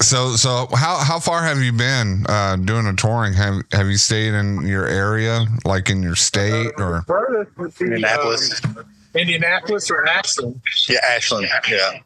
so 0.01 0.37
so 0.37 0.69
how 0.73 0.97
how 0.99 1.19
far 1.19 1.43
have 1.43 1.59
you 1.59 1.73
been 1.73 2.25
uh, 2.29 2.55
doing 2.57 2.87
a 2.87 2.95
touring? 2.95 3.33
Have 3.35 3.63
have 3.73 3.89
you 3.89 3.97
stayed 3.97 4.35
in 4.35 4.67
your 4.67 4.87
area, 4.87 5.47
like 5.65 5.91
in 5.91 6.03
your 6.03 6.15
state, 6.15 6.73
or 6.79 7.03
Furthest 7.03 7.81
Indianapolis. 7.81 8.65
uh, 8.65 8.85
Indianapolis 9.17 9.91
or 9.91 10.07
Ashland. 10.07 10.61
Yeah, 10.89 10.99
Ashland. 11.11 11.49
Yeah. 11.69 11.99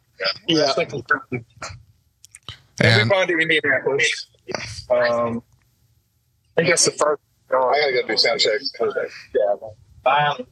Yeah. 0.47 0.73
and 0.77 1.01
Everybody 2.79 3.33
in 3.33 3.41
Indianapolis. 3.41 4.27
Um, 4.89 5.43
I 6.57 6.61
think 6.61 6.69
that's 6.69 6.85
the 6.85 6.91
first. 6.91 7.21
I 7.51 7.53
gotta 7.53 8.01
go 8.01 8.07
do 8.07 8.17
sound 8.17 8.39
checks. 8.39 8.71
Yeah. 9.35 9.55
I 10.05 10.43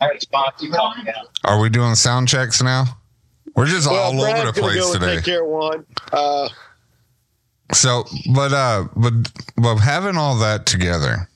had 0.00 0.16
a 0.16 0.20
spot 0.20 0.58
to 0.58 0.68
call 0.68 0.94
me 0.96 1.10
are 1.44 1.60
we 1.60 1.68
doing 1.68 1.94
sound 1.94 2.28
checks 2.28 2.62
now? 2.62 2.97
We're 3.58 3.66
just 3.66 3.90
Well, 3.90 4.12
all 4.14 4.20
over 4.22 4.46
the 4.46 4.52
place 4.52 4.76
go 4.76 4.92
today. 4.92 5.16
take 5.16 5.24
care 5.24 5.44
one. 5.44 5.84
Uh, 6.12 6.48
So, 7.72 8.04
but 8.32 8.52
uh, 8.52 8.84
but 8.96 9.12
but 9.56 9.76
having 9.78 10.16
all 10.16 10.36
that 10.38 10.64
together, 10.64 11.28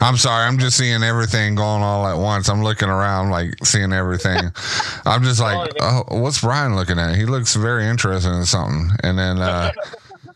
I'm 0.00 0.16
sorry, 0.16 0.46
I'm 0.46 0.58
just 0.58 0.78
seeing 0.78 1.02
everything 1.02 1.54
going 1.54 1.82
all 1.82 2.06
at 2.06 2.16
once. 2.16 2.48
I'm 2.48 2.62
looking 2.64 2.88
around, 2.88 3.28
like 3.30 3.50
seeing 3.64 3.92
everything. 3.92 4.50
I'm 5.04 5.22
just 5.24 5.40
like, 5.40 5.70
oh, 5.80 6.04
what's 6.08 6.40
Brian 6.40 6.74
looking 6.74 6.98
at? 6.98 7.16
He 7.16 7.26
looks 7.26 7.54
very 7.54 7.86
interested 7.86 8.30
in 8.32 8.46
something, 8.46 8.88
and 9.04 9.18
then 9.18 9.38
uh, 9.38 9.72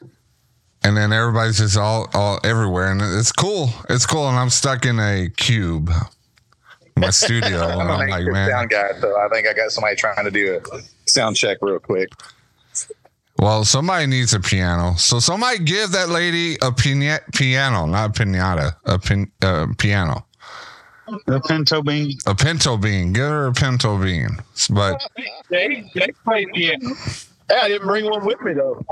and 0.85 0.97
then 0.97 1.15
everybody's 1.15 1.57
just 1.59 1.79
all 1.79 2.09
all 2.13 2.39
everywhere, 2.45 2.93
and 2.93 3.01
it's 3.01 3.33
cool. 3.33 3.71
It's 3.89 4.05
cool, 4.05 4.29
and 4.29 4.39
I'm 4.39 4.51
stuck 4.51 4.85
in 4.85 5.01
a 5.01 5.31
cube, 5.31 5.91
my 6.99 7.09
studio, 7.09 7.63
I'm 7.67 7.91
I'm 7.91 8.09
like, 8.09 8.27
man. 8.27 8.51
sound 8.51 8.69
guy, 8.71 8.91
so 9.01 9.19
I 9.19 9.29
think 9.31 9.49
I 9.49 9.55
got 9.55 9.71
somebody 9.71 9.97
trying 9.97 10.25
to 10.27 10.31
do 10.31 10.61
a 10.73 10.81
sound 11.17 11.35
check 11.37 11.57
real 11.63 11.79
quick. 11.79 12.11
Well, 13.39 13.65
somebody 13.65 14.07
needs 14.07 14.33
a 14.35 14.41
piano. 14.41 14.95
So 14.99 15.19
somebody 15.19 15.59
give 15.59 15.91
that 15.93 16.09
lady 16.11 16.57
a 16.63 16.71
pina- 16.73 17.21
piano, 17.35 17.87
not 17.87 18.15
pinata, 18.15 18.77
a 18.85 18.99
pin- 18.99 19.31
uh, 19.43 19.67
piano, 19.79 20.27
A 21.27 21.41
pinto 21.41 21.83
bean. 21.83 22.17
a 22.27 22.35
pinto 22.35 22.77
bean. 22.77 23.13
Give 23.13 23.25
her 23.25 23.47
a 23.49 23.53
pinto 23.53 23.99
bean. 24.03 24.29
But 24.71 25.03
Dave, 25.51 25.85
Dave 25.95 26.15
played 26.25 26.49
piano. 26.55 26.89
yeah, 27.51 27.61
I 27.63 27.69
didn't 27.69 27.87
bring 27.87 28.05
one 28.11 28.25
with 28.25 28.41
me 28.43 28.53
though. 28.55 28.83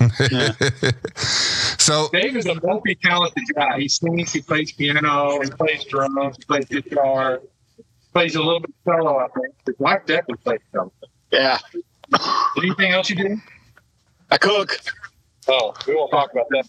so 1.78 2.08
Dave 2.12 2.36
is 2.36 2.46
a 2.46 2.54
multi-talented 2.66 3.44
guy. 3.54 3.78
He 3.80 3.88
sings, 3.88 4.32
he 4.32 4.40
plays 4.42 4.72
piano, 4.72 5.40
he 5.42 5.50
plays 5.50 5.84
drums, 5.84 6.36
he 6.38 6.44
plays 6.44 6.64
guitar, 6.66 7.40
plays 8.12 8.34
a 8.34 8.42
little 8.42 8.60
bit 8.60 8.70
of 8.86 8.94
solo. 8.98 9.18
I 9.18 9.28
think 9.28 9.54
his 9.66 9.78
wife 9.78 10.00
definitely 10.06 10.36
plays 10.44 10.60
solo. 10.74 10.92
Yeah, 11.32 11.58
Anything 12.58 12.92
else 12.92 13.08
you 13.10 13.16
do? 13.16 13.40
I 14.30 14.36
cook, 14.38 14.76
Oh, 15.48 15.74
we 15.86 15.94
won't 15.94 16.10
talk 16.10 16.30
about 16.32 16.46
that. 16.50 16.68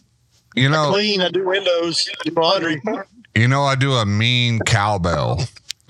you 0.55 0.69
know, 0.69 0.89
I 0.89 0.91
clean, 0.93 1.21
I 1.21 1.29
do 1.29 1.45
windows, 1.45 2.09
do 2.23 2.31
laundry. 2.31 2.81
you 3.35 3.47
know, 3.47 3.63
I 3.63 3.75
do 3.75 3.93
a 3.93 4.05
mean 4.05 4.59
cowbell. 4.59 5.41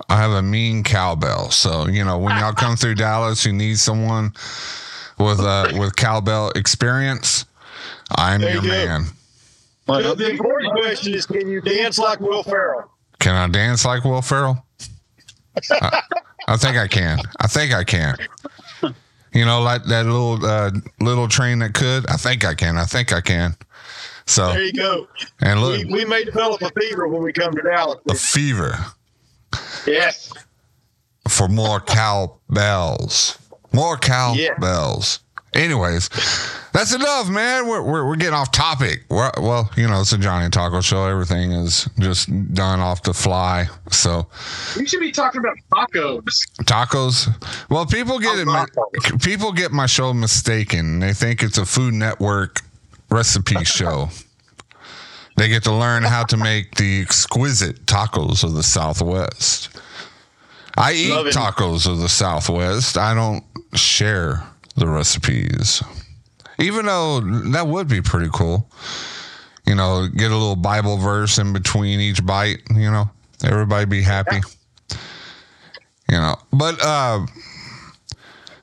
I 0.08 0.16
have 0.16 0.32
a 0.32 0.42
mean 0.42 0.82
cowbell. 0.82 1.50
So 1.50 1.86
you 1.86 2.04
know, 2.04 2.18
when 2.18 2.36
y'all 2.38 2.52
come 2.52 2.76
through 2.76 2.96
Dallas, 2.96 3.46
you 3.46 3.52
need 3.52 3.78
someone 3.78 4.32
with 5.18 5.40
uh 5.40 5.70
with 5.78 5.96
cowbell 5.96 6.50
experience. 6.50 7.46
I'm 8.10 8.40
There 8.40 8.54
your 8.54 8.62
you 8.62 8.68
man. 8.68 9.04
Well, 9.86 10.14
The 10.14 10.30
important 10.30 10.72
question 10.72 11.14
is, 11.14 11.26
can 11.26 11.48
you 11.48 11.60
dance 11.60 11.98
like 11.98 12.20
Will 12.20 12.42
Ferrell? 12.42 12.90
Can 13.18 13.34
I 13.34 13.46
dance 13.48 13.84
like 13.84 14.04
Will 14.04 14.22
Ferrell? 14.22 14.64
I, 15.70 16.02
I 16.48 16.56
think 16.56 16.76
I 16.76 16.88
can. 16.88 17.18
I 17.40 17.46
think 17.46 17.72
I 17.72 17.84
can. 17.84 18.16
You 19.34 19.44
know, 19.44 19.60
like 19.60 19.84
that 19.84 20.06
little 20.06 20.44
uh, 20.46 20.70
little 21.00 21.28
train 21.28 21.58
that 21.58 21.74
could. 21.74 22.08
I 22.08 22.16
think 22.16 22.44
I 22.44 22.54
can. 22.54 22.76
I 22.78 22.84
think 22.84 23.12
I 23.12 23.20
can. 23.20 23.56
So 24.26 24.48
There 24.52 24.62
you 24.62 24.72
go. 24.72 25.06
and 25.42 25.60
look, 25.60 25.78
We, 25.84 25.92
we 25.92 26.04
may 26.06 26.24
develop 26.24 26.62
a 26.62 26.70
fever 26.80 27.08
when 27.08 27.22
we 27.22 27.32
come 27.32 27.52
to 27.52 27.60
Dallas. 27.62 27.98
a 28.08 28.14
fever 28.14 28.78
Yes. 29.86 30.32
for 31.28 31.48
more 31.48 31.80
cowbells. 31.80 33.38
More 33.72 33.98
Yeah. 34.02 34.54
cowbells. 34.54 35.18
Anyways, 35.54 36.10
that's 36.72 36.92
enough, 36.92 37.28
man. 37.28 37.68
We're, 37.68 37.80
we're, 37.82 38.06
we're 38.06 38.16
getting 38.16 38.34
off 38.34 38.50
topic. 38.50 39.04
We're, 39.08 39.30
well, 39.38 39.70
you 39.76 39.86
know, 39.86 40.00
it's 40.00 40.12
a 40.12 40.18
Johnny 40.18 40.50
Taco 40.50 40.80
show. 40.80 41.06
Everything 41.06 41.52
is 41.52 41.88
just 41.98 42.28
done 42.52 42.80
off 42.80 43.04
the 43.04 43.14
fly. 43.14 43.68
So 43.90 44.26
We 44.76 44.86
should 44.86 45.00
be 45.00 45.12
talking 45.12 45.40
about 45.40 45.56
tacos. 45.72 46.26
tacos. 46.64 47.70
Well, 47.70 47.86
people 47.86 48.18
get 48.18 48.36
it. 48.38 49.22
People 49.22 49.52
get 49.52 49.70
my 49.70 49.86
show 49.86 50.12
mistaken. 50.12 50.98
They 50.98 51.12
think 51.12 51.42
it's 51.42 51.58
a 51.58 51.64
Food 51.64 51.94
Network 51.94 52.60
recipe 53.10 53.62
show. 53.64 54.08
They 55.36 55.48
get 55.48 55.62
to 55.64 55.72
learn 55.72 56.02
how 56.02 56.24
to 56.24 56.36
make 56.36 56.74
the 56.76 57.00
exquisite 57.00 57.86
tacos 57.86 58.42
of 58.44 58.54
the 58.54 58.62
Southwest. 58.62 59.68
I 60.76 60.92
eat 60.92 61.10
it. 61.12 61.34
tacos 61.34 61.86
of 61.90 61.98
the 61.98 62.08
Southwest. 62.08 62.96
I 62.98 63.14
don't 63.14 63.44
share 63.74 64.42
the 64.76 64.86
recipes, 64.86 65.82
even 66.58 66.86
though 66.86 67.20
that 67.52 67.66
would 67.66 67.88
be 67.88 68.00
pretty 68.00 68.28
cool. 68.32 68.68
You 69.66 69.74
know, 69.74 70.08
get 70.08 70.30
a 70.30 70.36
little 70.36 70.56
Bible 70.56 70.98
verse 70.98 71.38
in 71.38 71.52
between 71.52 72.00
each 72.00 72.24
bite. 72.24 72.62
You 72.70 72.90
know, 72.90 73.10
everybody 73.42 73.86
be 73.86 74.02
happy 74.02 74.40
you 76.10 76.16
know 76.18 76.36
but 76.52 76.76
uh 76.82 77.24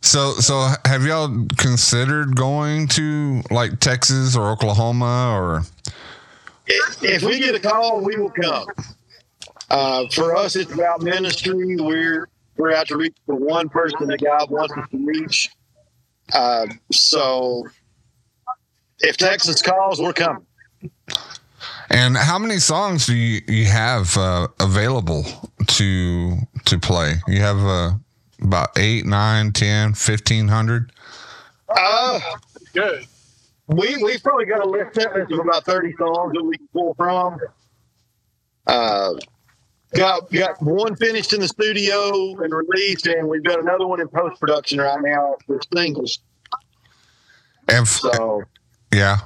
so 0.02 0.34
so 0.34 0.70
have 0.86 1.04
y'all 1.06 1.46
considered 1.58 2.36
going 2.36 2.88
to 2.88 3.42
like 3.52 3.80
texas 3.80 4.36
or 4.36 4.52
oklahoma 4.52 5.34
or 5.36 5.64
If, 6.68 7.04
if 7.04 7.24
we 7.24 7.40
get 7.40 7.56
a 7.56 7.60
call, 7.60 8.02
we 8.02 8.16
will 8.16 8.30
come. 8.30 8.68
Uh, 9.70 10.08
for 10.10 10.36
us, 10.36 10.56
it's 10.56 10.72
about 10.72 11.02
ministry. 11.02 11.76
We're 11.78 12.30
we're 12.58 12.74
out 12.74 12.88
to 12.88 12.98
reach 12.98 13.16
for 13.26 13.36
one 13.36 13.68
person 13.70 14.08
that 14.08 14.22
God 14.22 14.50
wants 14.50 14.74
us 14.78 14.88
to 14.92 14.98
reach. 15.06 15.50
Uh, 16.34 16.68
so, 16.92 17.68
if 19.00 19.18
Texas 19.18 19.62
calls, 19.62 20.00
we're 20.02 20.14
coming. 20.14 20.46
and 21.90 22.16
how 22.18 22.40
many 22.40 22.58
songs 22.58 23.06
do 23.06 23.16
you, 23.16 23.42
you 23.48 23.66
have 23.66 24.16
uh, 24.18 24.48
available 24.60 25.24
to 25.68 26.38
to 26.66 26.80
play 26.80 27.16
you 27.28 27.40
have 27.42 27.60
uh, 27.60 27.92
about 28.42 28.70
eight 28.78 29.06
nine 29.06 29.52
ten 29.52 29.94
fifteen 29.94 30.48
hundred 30.48 30.92
Uh, 31.70 32.20
Good. 32.74 33.06
we 33.68 33.98
we've 34.04 34.24
probably 34.24 34.46
got 34.46 34.66
a 34.66 34.70
list 34.70 34.98
of 34.98 35.40
about 35.40 35.66
thirty 35.66 35.94
songs 35.98 36.34
that 36.34 36.44
we 36.44 36.58
can 36.58 36.68
pull 36.74 36.94
from. 36.96 37.40
Uh, 38.68 39.14
got 39.96 40.32
got 40.32 40.62
one 40.62 40.96
finished 40.96 41.34
in 41.34 41.42
the 41.42 41.48
studio 41.48 42.42
and 42.42 42.54
released, 42.54 43.08
and 43.08 43.28
we've 43.28 43.44
got 43.44 43.60
another 43.60 43.88
one 43.88 44.00
in 44.02 44.08
post 44.08 44.40
production 44.40 44.80
right 44.80 45.00
now 45.02 45.36
for 45.46 45.60
singles. 45.76 46.20
and 47.68 47.82
f- 47.86 48.00
So 48.02 48.44
Yeah. 48.94 49.18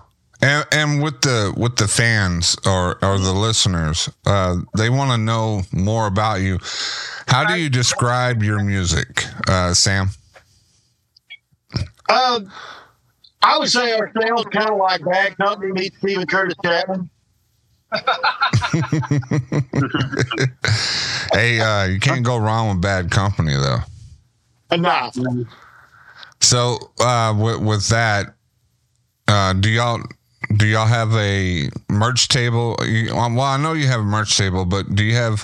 And, 0.42 0.66
and 0.72 1.02
with 1.02 1.22
the 1.22 1.54
with 1.56 1.78
the 1.78 1.88
fans 1.88 2.56
or 2.66 2.98
or 3.04 3.18
the 3.18 3.32
listeners, 3.34 4.10
uh, 4.26 4.58
they 4.78 4.90
want 4.90 5.12
to 5.12 5.18
know 5.18 5.62
more 5.72 6.08
about 6.08 6.36
you. 6.42 6.60
How 7.28 7.46
do 7.46 7.56
you 7.60 7.70
describe 7.70 8.44
your 8.44 8.62
music, 8.62 9.26
uh, 9.48 9.74
Sam? 9.74 10.10
Um, 12.10 12.52
I 13.42 13.58
would 13.58 13.70
say 13.70 13.94
our 13.94 14.12
sounds 14.22 14.46
kind 14.52 14.70
of 14.70 14.78
like 14.78 15.04
Bad 15.06 15.38
Company 15.38 15.72
meets 15.72 15.98
Steven 15.98 16.28
Curtis 16.28 16.56
Chapman. 16.64 17.10
Hey, 21.34 21.60
uh, 21.60 21.86
you 21.86 22.00
can't 22.00 22.24
go 22.24 22.38
wrong 22.38 22.70
with 22.70 22.82
bad 22.82 23.12
company, 23.12 23.54
though. 23.54 23.80
Enough. 24.72 25.16
So 26.42 26.78
uh, 27.00 27.34
with 27.38 27.60
with 27.62 27.88
that, 27.90 28.34
uh, 29.28 29.54
do 29.54 29.70
y'all 29.70 30.02
do 30.58 30.68
y'all 30.68 30.86
have 30.88 31.14
a 31.16 31.70
merch 31.90 32.28
table? 32.28 32.76
You- 32.86 33.14
Well, 33.16 33.42
I 33.42 33.58
know 33.58 33.74
you 33.74 33.88
have 33.88 34.02
a 34.02 34.04
merch 34.04 34.38
table, 34.38 34.66
but 34.66 34.94
do 34.96 35.04
you 35.04 35.16
have 35.16 35.42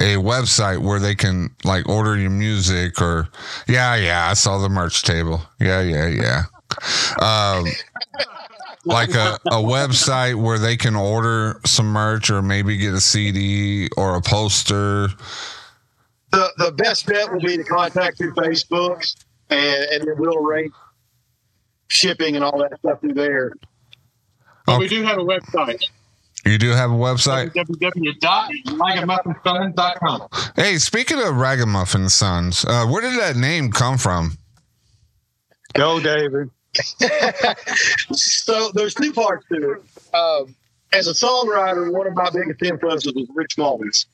a 0.00 0.16
website 0.16 0.78
where 0.78 0.98
they 0.98 1.14
can 1.14 1.50
like 1.64 1.88
order 1.88 2.16
your 2.16 2.30
music? 2.30 3.00
Or 3.00 3.28
yeah, 3.68 3.94
yeah, 3.96 4.28
I 4.28 4.34
saw 4.34 4.58
the 4.58 4.68
merch 4.68 5.02
table. 5.02 5.42
Yeah, 5.60 5.82
yeah, 5.82 6.06
yeah. 6.08 6.42
Um, 7.20 7.66
like 8.84 9.14
a, 9.14 9.38
a 9.46 9.62
website 9.62 10.34
where 10.34 10.58
they 10.58 10.76
can 10.76 10.94
order 10.96 11.60
some 11.64 11.86
merch 11.86 12.28
or 12.30 12.42
maybe 12.42 12.76
get 12.76 12.92
a 12.94 13.00
CD 13.00 13.88
or 13.96 14.16
a 14.16 14.20
poster. 14.20 15.08
the 16.32 16.52
the 16.58 16.72
best 16.72 17.06
bet 17.06 17.32
will 17.32 17.40
be 17.40 17.56
to 17.56 17.64
contact 17.64 18.18
through 18.18 18.34
Facebook, 18.34 19.02
and 19.50 19.84
and 19.90 20.04
then 20.06 20.14
we'll 20.18 20.36
arrange 20.38 20.72
shipping 21.88 22.34
and 22.36 22.44
all 22.44 22.58
that 22.58 22.78
stuff 22.78 23.00
through 23.00 23.14
there. 23.14 23.52
But 24.66 24.78
we 24.80 24.88
do 24.88 25.02
have 25.02 25.18
a 25.18 25.24
website, 25.24 25.82
You 26.46 26.56
do 26.58 26.70
have 26.70 26.90
a 26.90 26.94
website? 26.94 27.52
www.ragamuffin.com. 27.52 30.28
Hey, 30.56 30.78
speaking 30.78 31.18
of 31.20 31.36
Ragamuffin 31.36 32.08
Sons, 32.08 32.64
uh, 32.64 32.86
where 32.86 33.02
did 33.02 33.20
that 33.20 33.36
name 33.36 33.70
come 33.70 33.98
from? 33.98 34.38
go, 35.74 36.00
David. 36.00 36.50
so 38.12 38.70
there's 38.74 38.94
two 38.94 39.12
parts 39.12 39.46
to 39.52 39.72
it. 39.72 40.14
Um, 40.14 40.54
as 40.92 41.06
a 41.06 41.12
songwriter, 41.12 41.92
one 41.92 42.06
of 42.06 42.14
my 42.14 42.30
biggest 42.30 42.62
influences 42.62 43.12
was 43.14 43.28
Rich 43.34 43.58
Mullins, 43.58 44.06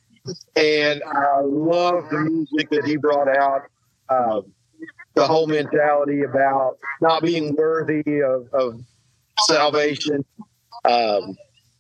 and 0.57 1.03
I 1.07 1.41
love 1.41 2.09
the 2.11 2.19
music 2.19 2.71
that 2.71 2.85
he 2.85 2.97
brought 2.97 3.29
out. 3.29 3.63
Um, 4.09 4.53
the 5.15 5.27
whole 5.27 5.47
mentality 5.47 6.23
about 6.23 6.79
not 7.01 7.23
being 7.23 7.55
worthy 7.57 8.23
of, 8.23 8.49
of 8.53 8.81
salvation. 9.47 10.25
Um, 10.85 11.37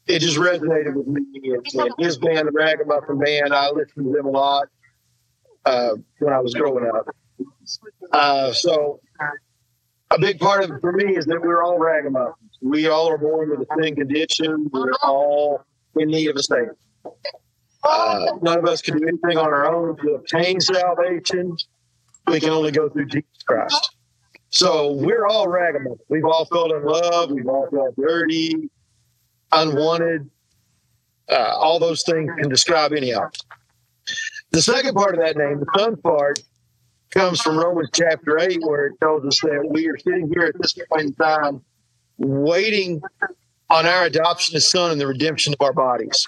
it 0.06 0.20
just 0.20 0.38
resonated 0.38 0.94
with 0.94 1.06
me. 1.06 1.22
And, 1.44 1.90
his 1.98 2.18
band, 2.18 2.48
the 2.48 2.52
Ragamuffin 2.52 3.18
Band, 3.18 3.54
I 3.54 3.70
listened 3.70 4.06
to 4.06 4.12
them 4.12 4.26
a 4.26 4.30
lot 4.30 4.68
uh, 5.64 5.90
when 6.18 6.32
I 6.32 6.40
was 6.40 6.54
growing 6.54 6.90
up. 6.92 7.06
Uh, 8.12 8.52
so 8.52 9.00
a 10.10 10.18
big 10.18 10.38
part 10.38 10.64
of 10.64 10.70
it 10.70 10.80
for 10.80 10.92
me 10.92 11.16
is 11.16 11.26
that 11.26 11.40
we're 11.40 11.62
all 11.62 11.78
ragamuffins. 11.78 12.58
We 12.62 12.88
all 12.88 13.08
are 13.08 13.18
born 13.18 13.50
with 13.50 13.60
a 13.60 13.82
sin 13.82 13.94
condition. 13.94 14.68
We're 14.72 14.92
all 15.02 15.64
in 15.96 16.08
need 16.08 16.28
of 16.28 16.36
a 16.36 16.42
savior. 16.42 16.76
Uh, 17.84 18.26
none 18.42 18.58
of 18.58 18.64
us 18.66 18.82
can 18.82 18.98
do 18.98 19.06
anything 19.06 19.38
on 19.38 19.46
our 19.46 19.72
own 19.72 19.96
to 19.98 20.14
obtain 20.14 20.60
salvation. 20.60 21.56
We 22.26 22.40
can 22.40 22.50
only 22.50 22.72
go 22.72 22.88
through 22.88 23.06
Jesus 23.06 23.42
Christ. 23.46 23.94
So 24.50 24.92
we're 24.92 25.26
all 25.26 25.46
ragamuffins. 25.48 26.00
We've 26.08 26.24
all 26.24 26.46
felt 26.46 26.72
in 26.72 26.84
love. 26.84 27.30
We've 27.30 27.46
all 27.46 27.68
felt 27.70 27.94
dirty, 27.96 28.70
unwanted. 29.52 30.28
Uh, 31.30 31.54
all 31.54 31.78
those 31.78 32.02
things 32.02 32.30
can 32.38 32.48
describe 32.48 32.92
any 32.92 33.12
of 33.12 33.24
us. 33.24 33.32
The 34.50 34.62
second 34.62 34.94
part 34.94 35.14
of 35.14 35.20
that 35.20 35.36
name, 35.36 35.60
the 35.60 35.66
son 35.78 35.96
part, 35.96 36.40
comes 37.10 37.40
from 37.40 37.58
Romans 37.58 37.90
chapter 37.92 38.38
8, 38.38 38.58
where 38.62 38.86
it 38.86 38.94
tells 39.00 39.24
us 39.24 39.40
that 39.42 39.68
we 39.70 39.88
are 39.88 39.98
sitting 39.98 40.30
here 40.32 40.44
at 40.44 40.60
this 40.60 40.74
point 40.90 41.06
in 41.06 41.14
time 41.14 41.62
waiting 42.18 43.00
on 43.70 43.86
our 43.86 44.04
adoption 44.04 44.56
as 44.56 44.70
son 44.70 44.90
and 44.90 45.00
the 45.00 45.06
redemption 45.06 45.52
of 45.52 45.60
our 45.64 45.72
bodies. 45.72 46.26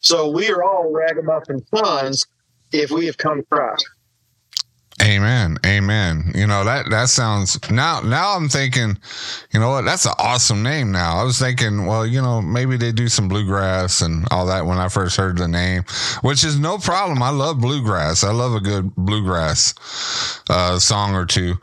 So 0.00 0.30
we 0.30 0.50
are 0.50 0.62
all 0.62 0.92
ragamuffin 0.92 1.64
sons 1.74 2.26
if 2.72 2.90
we 2.90 3.06
have 3.06 3.16
come 3.16 3.38
to 3.38 3.42
Christ. 3.44 3.88
Amen. 5.02 5.58
Amen. 5.64 6.32
You 6.34 6.46
know, 6.46 6.64
that 6.64 6.90
that 6.90 7.08
sounds 7.08 7.58
now 7.70 8.00
now 8.00 8.36
I'm 8.36 8.48
thinking, 8.48 8.98
you 9.52 9.60
know 9.60 9.70
what, 9.70 9.84
that's 9.84 10.06
an 10.06 10.14
awesome 10.18 10.62
name 10.62 10.90
now. 10.90 11.18
I 11.18 11.24
was 11.24 11.38
thinking, 11.38 11.86
well, 11.86 12.04
you 12.04 12.20
know, 12.20 12.42
maybe 12.42 12.76
they 12.76 12.90
do 12.90 13.08
some 13.08 13.28
bluegrass 13.28 14.00
and 14.00 14.26
all 14.30 14.46
that 14.46 14.66
when 14.66 14.78
I 14.78 14.88
first 14.88 15.16
heard 15.16 15.38
the 15.38 15.46
name, 15.46 15.84
which 16.22 16.42
is 16.44 16.58
no 16.58 16.78
problem. 16.78 17.22
I 17.22 17.30
love 17.30 17.60
bluegrass. 17.60 18.24
I 18.24 18.32
love 18.32 18.54
a 18.54 18.60
good 18.60 18.94
bluegrass 18.96 19.74
uh 20.50 20.78
song 20.78 21.14
or 21.14 21.26
two. 21.26 21.54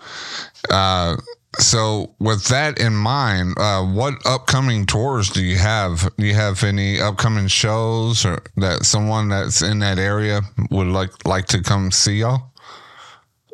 Uh 0.69 1.17
so 1.59 2.13
with 2.19 2.45
that 2.47 2.79
in 2.79 2.93
mind, 2.93 3.55
uh, 3.57 3.81
what 3.83 4.15
upcoming 4.25 4.85
tours 4.85 5.29
do 5.29 5.41
you 5.41 5.57
have? 5.57 6.09
Do 6.17 6.25
you 6.25 6.33
have 6.33 6.63
any 6.63 6.99
upcoming 6.99 7.47
shows 7.47 8.25
or 8.25 8.43
that 8.57 8.85
someone 8.85 9.29
that's 9.29 9.61
in 9.61 9.79
that 9.79 9.97
area 9.97 10.41
would 10.69 10.87
like 10.87 11.25
like 11.25 11.45
to 11.47 11.61
come 11.61 11.91
see 11.91 12.17
y'all? 12.17 12.51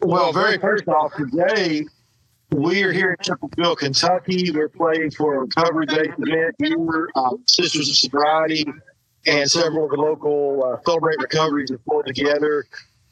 Well, 0.04 0.34
very 0.34 0.58
first 0.58 0.88
off, 0.88 1.14
today 1.16 1.86
we 2.50 2.82
are 2.82 2.92
here 2.92 3.12
in 3.12 3.18
Chippewa, 3.22 3.76
Kentucky. 3.76 4.50
We're 4.52 4.68
playing 4.68 5.12
for 5.12 5.36
a 5.36 5.40
recovery 5.42 5.86
based 5.86 6.18
event 6.18 6.56
here. 6.58 7.08
Um, 7.16 7.44
Sisters 7.46 7.88
of 7.88 7.96
Sobriety 7.96 8.66
and 9.28 9.50
several 9.50 9.86
of 9.86 9.92
the 9.92 9.98
local 9.98 10.64
uh, 10.64 10.82
Celebrate 10.84 11.20
Recoveries 11.20 11.70
have 11.70 11.86
pulled 11.86 12.08
together 12.08 12.66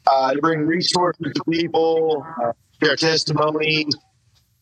uh, 0.08 0.34
to 0.34 0.40
bring 0.40 0.66
resources 0.66 1.32
to 1.32 1.44
people, 1.48 2.26
uh, 2.42 2.52
share 2.82 2.96
testimonies, 2.96 3.94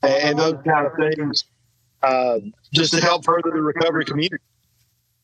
and 0.02 0.38
those 0.38 0.58
kind 0.66 0.86
of 0.86 0.92
things, 0.96 1.44
uh, 2.02 2.40
just 2.74 2.92
to 2.92 3.00
help 3.00 3.24
further 3.24 3.50
the 3.52 3.62
recovery 3.62 4.04
community. 4.04 4.44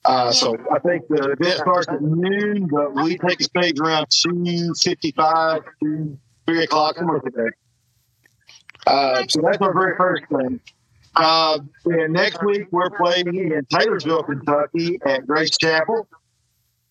Uh, 0.07 0.33
so 0.33 0.57
I 0.73 0.79
think 0.79 1.07
the 1.09 1.37
event 1.38 1.59
starts 1.59 1.87
at 1.88 2.01
noon, 2.01 2.67
but 2.67 2.95
we 2.95 3.19
take 3.19 3.40
a 3.40 3.45
stage 3.45 3.79
around 3.79 4.07
two 4.11 4.73
fifty-five 4.75 5.62
to 5.83 6.19
three 6.46 6.64
o'clock, 6.64 6.96
like 7.00 7.22
that. 7.22 7.52
Uh, 8.87 9.24
so 9.28 9.40
that's 9.40 9.59
our 9.59 9.72
very 9.72 9.96
first 9.96 10.24
thing. 10.28 10.61
Uh, 11.16 11.59
and 11.85 12.12
next 12.12 12.42
week 12.44 12.66
we're 12.70 12.90
playing 12.90 13.28
in 13.28 13.64
Taylorsville, 13.72 14.24
Kentucky, 14.24 14.98
at 15.07 15.26
Grace 15.26 15.57
Chapel, 15.57 16.09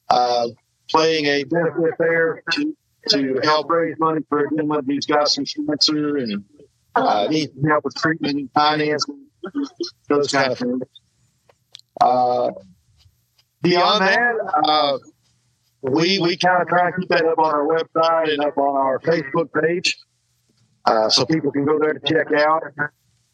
uh, 0.09 0.47
playing 0.89 1.25
a 1.25 1.43
benefit 1.43 1.93
there 1.99 2.41
to, 2.51 2.75
to 3.09 3.39
help 3.43 3.69
raise 3.69 3.95
money 3.99 4.21
for 4.29 4.45
a 4.45 4.49
gentleman 4.49 4.85
who's 4.85 5.05
got 5.05 5.27
some 5.27 5.45
cancer 5.45 6.17
and 6.17 6.43
uh, 6.95 7.27
needs 7.29 7.51
help 7.67 7.83
with 7.83 7.95
treatment 7.95 8.37
and 8.37 8.49
financing, 8.53 9.25
those 10.07 10.31
kind 10.31 10.51
of 10.51 10.57
things. 10.57 10.81
Uh, 11.99 12.51
beyond 13.61 14.01
that, 14.01 14.35
uh, 14.65 14.97
we 15.83 16.17
we 16.19 16.37
kind 16.37 16.61
of 16.61 16.67
try 16.67 16.87
and 16.87 16.95
keep 16.97 17.09
that 17.09 17.25
up 17.25 17.37
on 17.37 17.53
our 17.53 17.67
website 17.67 18.33
and 18.33 18.41
up 18.43 18.57
on 18.57 18.75
our 18.75 18.99
Facebook 18.99 19.49
page, 19.61 19.97
uh, 20.85 21.09
so 21.09 21.25
people 21.25 21.51
can 21.51 21.65
go 21.65 21.77
there 21.77 21.93
to 21.93 21.99
check 21.99 22.27
out. 22.31 22.63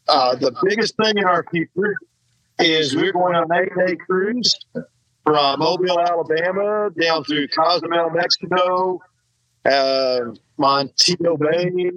Uh, 0.08 0.34
the 0.34 0.52
biggest 0.64 0.96
thing 0.96 1.16
in 1.16 1.24
our 1.24 1.44
future 1.50 1.94
is 2.58 2.96
we're 2.96 3.12
going 3.12 3.36
on 3.36 3.50
an 3.50 3.64
eight-day 3.64 3.96
cruise 3.96 4.54
from 5.24 5.60
Mobile, 5.60 6.00
Alabama, 6.00 6.90
down 7.00 7.22
through 7.24 7.46
Cozumel, 7.48 8.10
Mexico, 8.10 9.00
uh, 9.64 10.20
Montego 10.58 11.36
Bay, 11.36 11.90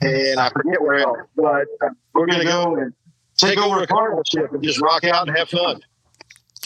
and 0.00 0.40
I 0.40 0.48
forget 0.48 0.80
where 0.80 1.00
else. 1.00 1.18
But 1.36 1.66
we're 2.14 2.26
going 2.26 2.40
to 2.40 2.46
go 2.46 2.76
and 2.76 2.94
take 3.36 3.58
over 3.58 3.82
a 3.82 3.86
carnival 3.86 4.22
ship 4.24 4.52
and 4.52 4.62
just 4.62 4.80
rock 4.80 5.04
out 5.04 5.28
and 5.28 5.36
have 5.36 5.50
fun. 5.50 5.82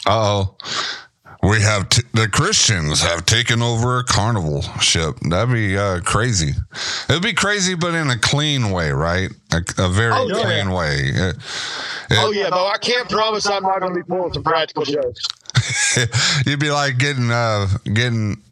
Uh 0.07 0.11
oh. 0.11 0.57
We 1.49 1.63
have 1.63 1.89
t- 1.89 2.03
the 2.13 2.29
Christians 2.29 3.01
have 3.03 3.25
taken 3.25 3.63
over 3.63 3.99
a 3.99 4.05
carnival 4.05 4.63
ship. 4.81 5.17
That'd 5.23 5.55
be 5.55 5.79
uh, 5.79 6.01
crazy. 6.01 6.53
It'd 7.09 7.23
be 7.23 7.33
crazy, 7.33 7.75
but 7.75 7.95
in 7.95 8.11
a 8.11 8.19
clean 8.19 8.71
way, 8.71 8.91
right? 8.91 9.31
A, 9.53 9.63
a 9.79 9.89
very 9.89 10.13
Oh, 10.15 10.27
yeah. 10.29 10.43
clean 10.43 10.71
way. 10.73 10.97
It- 11.15 11.37
Oh 12.11 12.31
yeah, 12.33 12.49
though 12.51 12.67
I 12.67 12.79
can't 12.79 13.09
promise 13.09 13.47
I'm 13.47 13.63
not 13.63 13.81
going 13.81 13.93
to 13.95 14.01
be 14.01 14.03
pulling 14.03 14.33
some 14.33 14.43
practical 14.43 14.85
jokes. 14.85 15.25
You'd 16.47 16.59
be 16.61 16.71
like 16.71 16.97
getting 16.99 17.31
uh 17.31 17.67
getting 17.85 18.43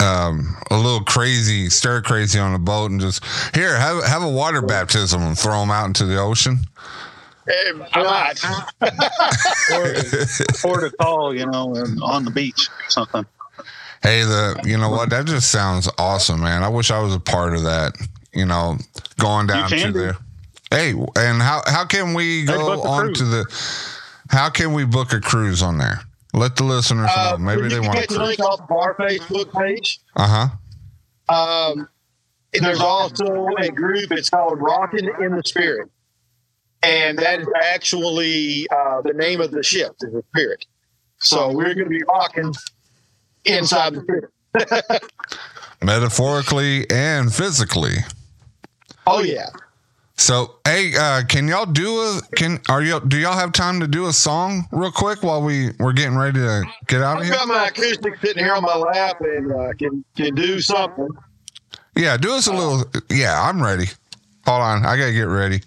um 0.00 0.56
a 0.70 0.76
little 0.76 1.00
crazy, 1.00 1.70
stir 1.70 2.02
crazy 2.02 2.38
on 2.38 2.54
a 2.54 2.58
boat, 2.58 2.90
and 2.90 3.00
just 3.00 3.24
here 3.54 3.76
have 3.78 4.04
have 4.04 4.22
a 4.22 4.28
water 4.28 4.60
baptism 4.60 5.22
and 5.22 5.38
throw 5.38 5.60
them 5.60 5.70
out 5.70 5.86
into 5.86 6.04
the 6.04 6.18
ocean. 6.18 6.60
Eh, 7.48 7.72
I 7.92 8.02
might. 8.02 8.44
or, 10.64 10.70
or 10.70 10.80
to 10.88 10.96
call, 10.96 11.34
you 11.34 11.46
know, 11.46 11.74
on 12.02 12.24
the 12.24 12.30
beach 12.30 12.68
or 12.68 12.90
something. 12.90 13.24
Hey, 14.02 14.22
the 14.22 14.60
you 14.64 14.76
know 14.76 14.90
what? 14.90 15.10
That 15.10 15.26
just 15.26 15.50
sounds 15.50 15.88
awesome, 15.98 16.40
man. 16.42 16.62
I 16.62 16.68
wish 16.68 16.90
I 16.90 17.00
was 17.00 17.14
a 17.14 17.20
part 17.20 17.54
of 17.54 17.62
that. 17.64 17.92
You 18.32 18.44
know, 18.44 18.76
going 19.18 19.46
down 19.46 19.68
to 19.70 19.76
be. 19.86 19.90
there. 19.92 20.16
Hey, 20.70 20.90
and 21.16 21.40
how 21.40 21.62
how 21.66 21.84
can 21.86 22.12
we 22.14 22.44
go 22.44 22.76
book 22.76 22.84
on 22.84 23.14
to 23.14 23.24
the? 23.24 23.44
How 24.30 24.50
can 24.50 24.72
we 24.74 24.84
book 24.84 25.12
a 25.12 25.20
cruise 25.20 25.62
on 25.62 25.78
there? 25.78 26.00
Let 26.34 26.56
the 26.56 26.64
listeners 26.64 27.08
Uh, 27.16 27.32
know. 27.32 27.38
Maybe 27.38 27.62
you 27.62 27.68
they 27.68 27.74
can 27.76 27.86
want 27.86 27.98
get 28.00 28.08
to 28.10 28.14
the 28.14 28.24
cruise. 28.24 28.38
link 28.38 28.50
off 28.50 28.70
our 28.70 28.94
Facebook 28.96 29.52
page. 29.52 30.00
Uh 30.16 30.48
huh. 31.28 31.74
Um, 31.74 31.88
there's 32.52 32.80
also 32.80 33.48
a 33.58 33.70
group. 33.70 34.12
It's 34.12 34.30
called 34.30 34.60
Rockin' 34.60 35.08
in 35.22 35.34
the 35.36 35.42
Spirit, 35.44 35.88
and 36.86 37.18
that 37.18 37.40
is 37.40 37.48
actually 37.62 38.66
uh, 38.70 39.02
the 39.02 39.12
name 39.12 39.40
of 39.40 39.50
the 39.50 39.62
ship, 39.62 39.96
the 39.98 40.22
Spirit. 40.30 40.66
So 41.18 41.50
we're 41.52 41.74
going 41.74 41.84
to 41.84 41.90
be 41.90 42.02
rocking 42.08 42.54
inside 43.44 43.94
the 43.94 44.02
Spirit. 44.02 45.02
Metaphorically 45.82 46.88
and 46.90 47.34
physically. 47.34 47.96
Oh 49.06 49.22
yeah. 49.22 49.48
So, 50.18 50.56
hey, 50.64 50.92
uh, 50.98 51.22
can 51.28 51.46
y'all 51.46 51.66
do 51.66 52.00
a 52.00 52.20
can 52.36 52.58
are 52.70 52.82
you 52.82 53.00
do 53.00 53.18
y'all 53.18 53.36
have 53.36 53.52
time 53.52 53.80
to 53.80 53.86
do 53.86 54.06
a 54.06 54.12
song 54.12 54.66
real 54.72 54.90
quick 54.90 55.22
while 55.22 55.42
we 55.42 55.72
we're 55.78 55.92
getting 55.92 56.16
ready 56.16 56.38
to 56.40 56.64
get 56.86 57.02
out 57.02 57.18
of 57.18 57.24
here? 57.24 57.34
I've 57.34 57.40
got 57.40 57.48
my 57.48 57.68
acoustic 57.68 58.16
sitting 58.22 58.42
here 58.42 58.54
on 58.54 58.62
my 58.62 58.76
lap 58.76 59.20
and 59.20 59.52
uh, 59.52 59.72
can 59.74 60.04
can 60.16 60.34
do 60.34 60.60
something. 60.60 61.08
Yeah, 61.96 62.16
do 62.16 62.32
us 62.32 62.46
a 62.46 62.52
little. 62.52 62.84
Yeah, 63.10 63.40
I'm 63.40 63.62
ready. 63.62 63.86
Hold 64.46 64.62
on, 64.62 64.86
I 64.86 64.96
gotta 64.96 65.12
get 65.12 65.28
ready. 65.28 65.60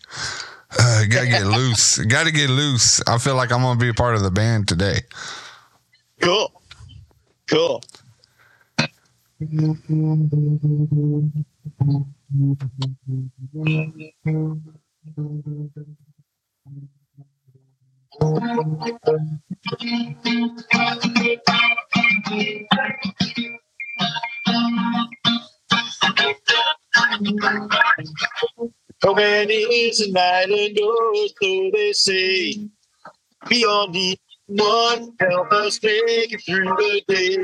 Gotta 0.78 1.28
get 1.28 1.46
loose. 1.48 1.98
Gotta 1.98 2.32
get 2.32 2.50
loose. 2.50 3.02
I 3.08 3.18
feel 3.18 3.36
like 3.36 3.52
I'm 3.52 3.62
gonna 3.62 3.80
be 3.80 3.90
a 3.90 3.94
part 3.94 4.16
of 4.16 4.22
the 4.22 4.32
band 4.32 4.68
today. 4.68 5.02
Cool. 6.22 6.62
Cool. 7.50 7.82
So 29.02 29.14
many 29.14 29.54
is 29.54 30.02
an 30.02 30.18
island, 30.18 30.78
oh, 30.82 31.28
so 31.42 31.72
they 31.74 31.94
say. 31.94 32.70
Beyond 33.48 33.96
the 33.96 34.18
one, 34.48 35.14
help 35.20 35.54
us 35.54 35.82
make 35.82 36.34
it 36.34 36.42
through 36.46 36.66
the 36.66 37.02
day. 37.08 37.38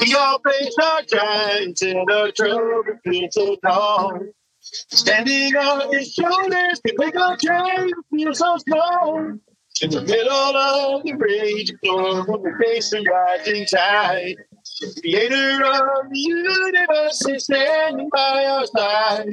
We 0.00 0.14
all 0.14 0.40
face 0.48 0.76
our 0.82 1.02
giants 1.02 1.82
and 1.82 2.08
our 2.10 2.30
trouble 2.30 2.82
feels 3.04 3.34
so 3.34 3.56
tall. 3.56 4.20
Standing 4.60 5.56
on 5.56 5.92
his 5.92 6.12
shoulders, 6.12 6.80
can 6.86 6.94
make 6.98 7.16
our 7.16 7.36
change 7.36 7.92
feel 8.12 8.34
so 8.34 8.56
small. 8.58 9.38
In 9.82 9.90
the 9.90 10.02
middle 10.02 10.32
of 10.32 11.02
the 11.02 11.14
raging 11.14 11.76
storm, 11.84 12.26
when 12.26 12.42
we 12.42 12.64
face 12.64 12.90
the 12.90 13.02
rising 13.02 13.66
tide, 13.66 14.36
creator 14.80 15.64
of 15.64 16.10
the 16.10 16.18
universe 16.18 17.26
is 17.28 17.44
standing 17.44 18.08
by 18.12 18.44
our 18.44 18.66
side. 18.66 19.28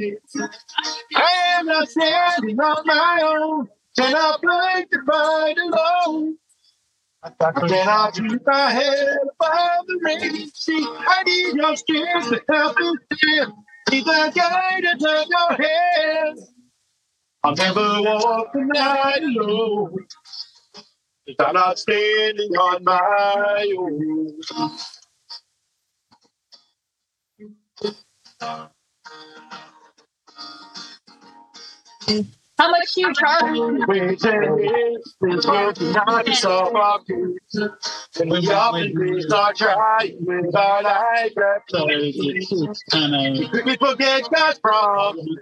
I 1.16 1.56
am 1.58 1.66
not 1.66 1.90
standing 1.90 2.60
on 2.60 2.86
my 2.86 3.22
own, 3.24 3.68
cannot 3.98 4.42
fight 4.42 4.88
the 4.92 5.00
fight 5.06 5.58
alone. 5.58 6.38
Can 7.68 7.88
I 7.88 8.12
keep 8.14 8.42
my 8.46 8.70
head 8.72 9.18
above 9.24 9.88
the 9.88 10.00
raging 10.04 10.52
sea? 10.54 10.86
I 10.86 11.24
need 11.24 11.56
your 11.56 11.76
strength 11.76 12.30
to 12.30 12.42
help 12.50 12.78
me 12.78 12.94
stand. 13.14 13.54
Need 13.92 14.06
the 14.06 14.32
guidance 14.36 15.06
of 15.06 15.26
your 15.30 15.68
hand. 15.68 16.40
I'll 17.44 17.56
never 17.56 18.02
walk 18.02 18.54
the 18.54 18.62
night 18.62 19.24
alone. 19.24 19.96
I'm 21.40 21.54
not 21.54 21.80
standing 21.80 22.52
on 22.52 22.84
my 22.84 23.74
own. 23.78 24.40
How 32.58 32.72
much 32.72 32.94
do 32.94 33.02
you 33.02 33.14
charge? 33.14 33.60
Waiting 33.88 34.18
is 35.24 35.48
working 35.48 35.92
not 35.94 36.26
to 36.26 36.36
solve 36.36 36.76
our. 36.76 37.00
And 38.20 38.32
we 38.32 38.48
often 38.50 38.94
lose 38.96 39.32
our 39.34 39.54
trying 39.54 40.18
with 40.22 40.56
our 40.56 40.84
life 40.84 41.34
at 41.38 41.68
play. 41.70 42.14
We 43.66 43.78
forget 43.78 44.30
God's 44.34 44.60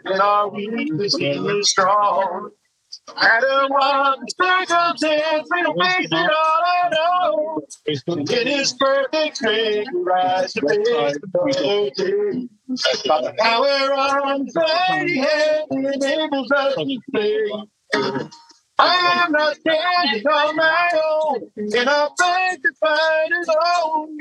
and 0.06 0.22
our 0.22 0.50
weakness 0.50 1.16
is 1.20 1.70
strong. 1.70 2.52
Matter 3.16 3.68
what 3.70 4.20
the 4.20 4.34
circumstance, 4.42 5.48
we'll 5.52 5.74
face 5.74 6.08
it 6.12 6.14
all 6.14 6.64
I 6.66 6.90
know. 6.92 7.62
In 7.88 8.48
His 8.48 8.74
perfect 8.74 9.42
we 9.44 9.86
rise 10.04 10.54
to 10.54 10.62
face 10.62 11.20
the. 11.98 12.50
By 13.08 13.22
the 13.22 13.34
power 13.38 13.94
on 13.94 14.48
mighty 14.56 15.18
hand, 15.18 15.66
enables 15.72 16.52
us 16.52 16.76
to 16.76 17.00
stay. 17.10 17.52
I 18.80 19.24
am 19.26 19.32
not 19.32 19.58
standing 19.58 20.28
on 20.28 20.56
my 20.56 21.02
own, 21.06 21.50
and 21.58 21.90
I 21.90 22.08
fight 22.18 22.58
the 22.64 22.74
fight 22.80 23.30
alone. 23.48 24.18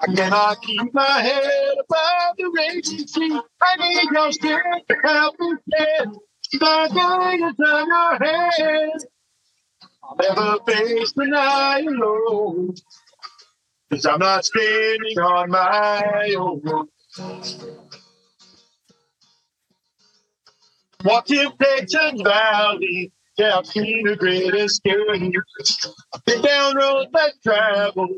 I 0.00 0.06
cannot 0.14 0.62
keep 0.62 0.94
my 0.94 1.20
head 1.20 1.74
above 1.80 2.36
the 2.36 2.52
raging 2.56 3.06
sea. 3.06 3.40
I 3.62 3.76
need 3.78 4.08
your 4.12 4.32
strength 4.32 4.88
to 4.88 4.96
help 5.04 5.36
me 5.38 5.54
stand. 5.72 6.16
The 6.58 6.90
guidance 6.94 7.58
of 7.58 7.86
your 7.86 8.18
hand. 8.24 9.04
Never 10.20 10.58
face 10.66 11.12
the 11.12 11.26
night 11.26 11.86
alone. 11.86 12.74
Cause 13.90 14.06
I'm 14.06 14.18
not 14.18 14.44
standing 14.44 15.18
on 15.18 15.50
my 15.50 16.34
own. 16.38 16.88
Walk 21.04 21.26
temptation 21.26 22.24
valley, 22.24 23.12
yeah, 23.36 23.58
I've 23.58 23.66
seen 23.66 24.06
the 24.06 24.16
greatest 24.16 24.80
escape. 24.86 25.34
Been 26.24 26.42
down 26.42 26.76
roads 26.76 27.10
that 27.12 27.34
travel, 27.42 28.08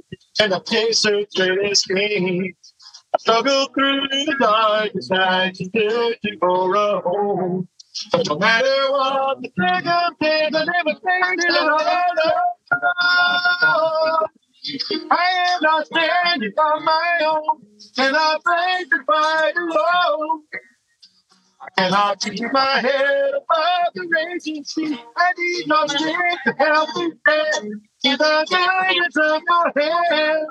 and 0.41 0.55
I've 0.55 0.65
tasted 0.65 1.27
greatest 1.35 1.89
pain. 1.89 2.55
I 3.15 3.19
struggle 3.19 3.67
through 3.75 4.09
the 4.09 4.37
darkest 4.39 5.11
nights, 5.11 5.59
searching 5.75 6.39
for 6.39 6.75
a 6.75 7.01
home. 7.01 7.69
No 8.27 8.39
matter 8.39 8.93
what 8.93 9.43
the 9.43 9.51
circumstance, 9.57 10.57
I 10.57 10.65
never 10.67 11.01
I 15.11 15.55
am 15.55 15.61
not 15.63 15.87
standing 15.87 16.53
on 16.59 16.85
my 16.85 17.19
own, 17.23 17.63
and 17.99 18.17
I 18.17 18.35
face 18.35 18.89
the 18.91 18.99
fight 19.07 19.55
alone. 19.57 20.43
I 21.61 21.69
cannot 21.83 22.21
keep 22.21 22.53
my 22.53 22.81
head 22.81 23.31
above 23.35 23.95
the 23.95 24.09
raging 24.11 24.65
sea. 24.65 24.99
I 25.17 25.33
need 25.39 25.69
no 25.69 25.87
strength 25.87 26.43
to 26.47 26.55
help 26.59 26.89
me 26.97 27.13
stand. 27.29 27.83
See 28.01 28.17
the 28.17 28.47
guidance 28.51 29.17
of 29.17 29.43
your 29.49 29.73
hand. 29.77 30.49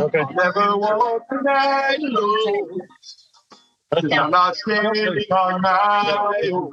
Okay. 0.00 0.24
Never 0.34 0.76
walk 0.78 1.22
the 1.30 1.42
night 1.42 1.98
alone. 2.00 2.80
I'm 3.92 4.30
not 4.30 4.56
standing 4.56 5.18
on 5.32 5.60
my 5.62 6.40
own. 6.44 6.72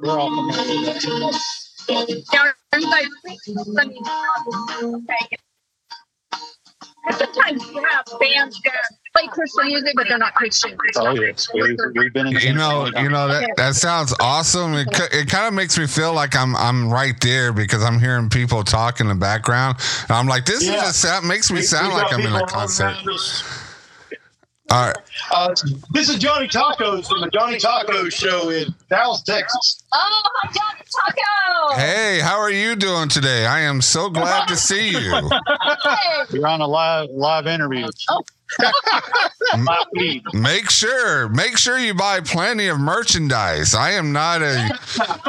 Sometimes 7.11 7.63
you 7.69 7.83
have 7.89 8.05
bands 8.19 8.61
that 8.65 8.73
play 9.15 9.27
Christian 9.27 9.67
music, 9.67 9.93
but 9.95 10.07
they're 10.09 10.17
not 10.17 10.35
Christian. 10.35 10.77
Oh 10.97 11.15
yes, 11.15 11.47
we've, 11.53 11.77
we've 11.95 12.13
been 12.13 12.27
in. 12.27 12.33
You 12.33 12.53
know, 12.53 12.85
you 12.97 13.09
know 13.09 13.27
that 13.29 13.49
that 13.55 13.75
sounds 13.75 14.13
awesome. 14.19 14.73
It, 14.73 14.87
it 15.11 15.29
kind 15.29 15.47
of 15.47 15.53
makes 15.53 15.77
me 15.77 15.87
feel 15.87 16.13
like 16.13 16.35
I'm 16.35 16.55
I'm 16.55 16.91
right 16.91 17.19
there 17.21 17.53
because 17.53 17.83
I'm 17.83 17.99
hearing 17.99 18.29
people 18.29 18.63
talk 18.63 18.99
in 18.99 19.07
the 19.07 19.15
background. 19.15 19.77
And 20.09 20.11
I'm 20.17 20.27
like, 20.27 20.45
this 20.45 20.63
Yeah. 20.65 20.83
is 20.83 20.89
a 20.89 20.93
sound 20.93 21.27
makes 21.27 21.49
me 21.49 21.61
sound 21.61 21.93
we 21.93 22.01
like 22.01 22.13
I'm 22.13 22.21
in 22.21 22.35
a 22.35 22.45
concert. 22.45 22.97
Around 24.69 24.95
us. 24.95 24.97
All 25.31 25.47
right, 25.49 25.55
Uh, 25.65 25.77
this 25.91 26.09
is 26.09 26.17
Johnny 26.17 26.47
Tacos 26.47 27.07
from 27.07 27.21
the 27.21 27.29
Johnny 27.33 27.57
Tacos 27.57 28.13
Show 28.13 28.49
in 28.49 28.73
Dallas, 28.89 29.21
Texas. 29.23 29.83
Oh, 29.93 30.21
hot 30.23 30.53
dog 30.53 30.85
taco! 30.85 31.81
hey, 31.81 32.19
how 32.21 32.37
are 32.39 32.51
you 32.51 32.75
doing 32.75 33.09
today? 33.09 33.45
I 33.45 33.61
am 33.61 33.81
so 33.81 34.09
glad 34.09 34.47
to 34.47 34.55
see 34.55 34.89
you. 34.89 34.99
You're 36.31 36.47
on 36.47 36.61
a 36.61 36.67
live 36.67 37.09
live 37.11 37.47
interview. 37.47 37.87
My 39.57 39.83
feed. 39.95 40.23
Make 40.33 40.69
sure, 40.69 41.27
make 41.27 41.57
sure 41.57 41.77
you 41.77 41.93
buy 41.93 42.21
plenty 42.21 42.67
of 42.67 42.79
merchandise. 42.79 43.75
I 43.75 43.91
am 43.91 44.13
not 44.13 44.41
a, 44.41 44.69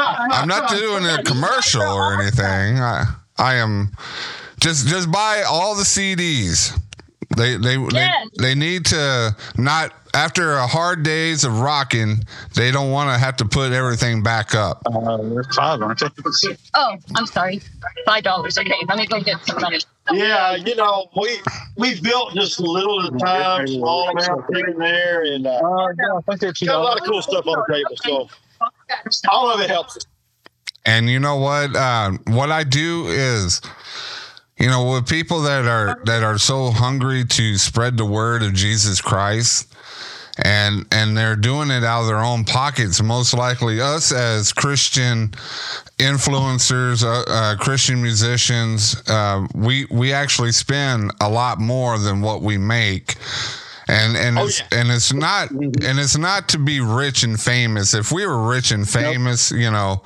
I'm 0.07 0.46
not 0.46 0.70
doing 0.70 1.05
a 1.05 1.22
commercial 1.24 1.83
or 1.83 2.20
anything. 2.20 2.79
I, 2.79 3.05
I 3.37 3.55
am 3.57 3.90
just 4.61 4.87
just 4.87 5.11
buy 5.11 5.42
all 5.48 5.74
the 5.74 5.83
CDs. 5.83 6.79
They 7.36 7.56
they 7.56 7.76
Yes. 7.92 8.28
they, 8.36 8.42
they 8.42 8.54
need 8.54 8.86
to 8.86 9.36
not 9.56 9.92
after 10.14 10.54
a 10.54 10.66
hard 10.66 11.02
days 11.02 11.44
of 11.44 11.60
rocking. 11.60 12.24
They 12.54 12.70
don't 12.70 12.90
want 12.90 13.10
to 13.10 13.18
have 13.18 13.36
to 13.36 13.44
put 13.44 13.72
everything 13.72 14.22
back 14.22 14.54
up. 14.54 14.82
Uh, 14.86 15.18
they're 15.18 15.44
five, 15.54 15.82
aren't 15.82 16.00
they? 16.00 16.56
Oh, 16.74 16.96
I'm 17.14 17.26
sorry. 17.26 17.60
Five 18.06 18.24
dollars. 18.24 18.56
Okay, 18.58 18.72
let 18.88 18.98
me 18.98 19.06
go 19.06 19.20
get 19.20 19.44
some 19.46 19.60
money. 19.60 19.78
Yeah, 20.10 20.54
you 20.54 20.74
know, 20.74 21.10
we 21.16 21.38
we 21.76 22.00
built 22.00 22.34
just 22.34 22.58
a 22.58 22.62
little 22.62 23.06
at 23.06 23.14
a 23.14 23.18
time, 23.18 23.66
small 23.66 24.08
amount 24.08 24.44
here 24.54 24.66
and 24.66 24.80
there, 24.80 25.22
and 25.24 25.46
uh, 25.46 25.60
got 25.60 26.24
a 26.66 26.78
lot 26.78 26.98
of 26.98 27.04
cool 27.06 27.20
stuff 27.20 27.46
on 27.46 27.62
the 27.68 27.74
table. 27.74 27.96
So 27.96 28.28
all 29.30 29.52
of 29.52 29.60
it 29.60 29.68
helps. 29.68 29.98
And 30.86 31.10
you 31.10 31.18
know 31.20 31.36
what? 31.36 31.76
Uh, 31.76 32.12
what 32.28 32.50
I 32.50 32.64
do 32.64 33.06
is, 33.08 33.60
you 34.58 34.66
know, 34.66 34.92
with 34.92 35.08
people 35.08 35.42
that 35.42 35.66
are 35.66 36.00
that 36.04 36.22
are 36.22 36.38
so 36.38 36.70
hungry 36.70 37.24
to 37.24 37.56
spread 37.56 37.96
the 37.96 38.04
word 38.04 38.42
of 38.42 38.54
Jesus 38.54 39.00
Christ, 39.00 39.72
and 40.36 40.84
and 40.90 41.16
they're 41.16 41.36
doing 41.36 41.70
it 41.70 41.84
out 41.84 42.02
of 42.02 42.06
their 42.08 42.18
own 42.18 42.44
pockets. 42.44 43.00
Most 43.00 43.34
likely, 43.34 43.80
us 43.80 44.10
as 44.10 44.52
Christian 44.52 45.28
influencers, 45.98 47.04
uh, 47.04 47.30
uh, 47.30 47.56
Christian 47.56 48.02
musicians, 48.02 49.00
uh, 49.08 49.46
we 49.54 49.86
we 49.90 50.12
actually 50.12 50.52
spend 50.52 51.12
a 51.20 51.28
lot 51.28 51.60
more 51.60 51.98
than 51.98 52.20
what 52.20 52.42
we 52.42 52.58
make. 52.58 53.14
And 53.88 54.16
and 54.16 54.38
it's 54.38 54.61
and 54.70 54.90
it's 54.90 55.12
not 55.14 55.51
and 55.51 55.98
it's 55.98 56.18
not 56.18 56.48
to 56.51 56.59
be 56.59 56.81
rich 56.81 57.22
and 57.22 57.40
famous. 57.40 57.94
If 57.94 58.12
we 58.12 58.27
were 58.27 58.46
rich 58.46 58.70
and 58.70 58.87
famous, 58.87 59.51
you 59.51 59.70
know, 59.70 60.03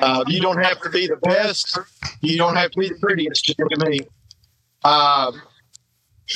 Uh, 0.00 0.24
you 0.26 0.40
don't 0.40 0.62
have 0.62 0.80
to 0.80 0.90
be 0.90 1.06
the 1.06 1.16
best. 1.16 1.78
You 2.20 2.36
don't 2.36 2.56
have 2.56 2.70
to 2.72 2.78
be 2.78 2.88
the 2.88 2.96
prettiest. 2.96 3.44
Just 3.44 3.58
look 3.58 3.72
at 3.72 3.78
me. 3.86 4.00
Um, 4.84 5.40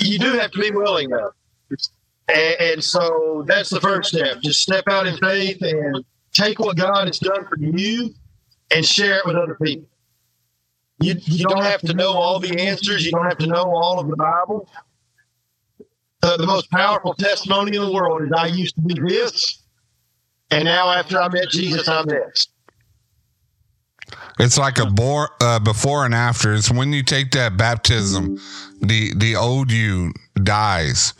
you 0.01 0.19
do 0.19 0.33
have 0.33 0.53
to 0.53 0.61
be 0.61 0.71
willing, 0.71 1.09
though. 1.11 1.33
And, 2.29 2.57
and 2.61 2.85
so 2.85 3.45
that's 3.47 3.71
the 3.71 3.81
first 3.81 4.11
step. 4.11 4.41
Just 4.41 4.61
step 4.61 4.85
out 4.89 5.07
in 5.07 5.17
faith 5.19 5.59
and 5.63 6.05
take 6.33 6.59
what 6.59 6.77
God 6.77 7.07
has 7.07 7.19
done 7.19 7.47
for 7.47 7.59
you 7.59 8.15
and 8.71 8.85
share 8.85 9.19
it 9.19 9.27
with 9.27 9.37
other 9.37 9.57
people. 9.63 9.89
You, 11.01 11.15
you 11.25 11.45
don't 11.45 11.63
have 11.63 11.81
to 11.83 11.95
know 11.95 12.13
all 12.13 12.39
the 12.39 12.59
answers. 12.59 13.05
You 13.05 13.13
don't 13.13 13.27
have 13.27 13.39
to 13.39 13.47
know 13.47 13.65
all 13.65 14.01
of 14.01 14.09
the 14.09 14.17
Bible. 14.17 14.69
The, 16.23 16.37
the 16.39 16.47
most 16.47 16.71
powerful 16.71 17.15
testimony 17.15 17.77
in 17.77 17.83
the 17.83 17.93
world 17.93 18.23
is 18.23 18.33
I 18.35 18.47
used 18.47 18.75
to 18.77 18.81
be 18.81 18.95
this, 18.95 19.63
and 20.51 20.65
now 20.65 20.91
after 20.91 21.21
I 21.21 21.29
met 21.29 21.51
Jesus, 21.51 21.87
I'm 21.89 22.07
this. 22.07 22.49
It's 24.39 24.59
like 24.59 24.79
a 24.79 24.87
bore, 24.87 25.31
uh, 25.41 25.59
before 25.59 26.05
and 26.05 26.15
after. 26.15 26.55
It's 26.55 26.71
when 26.71 26.93
you 26.93 27.03
take 27.03 27.33
that 27.33 27.57
baptism, 27.57 28.39
the 28.81 29.13
the 29.17 29.37
old 29.37 29.71
you 29.71 30.13
dies, 30.43 31.15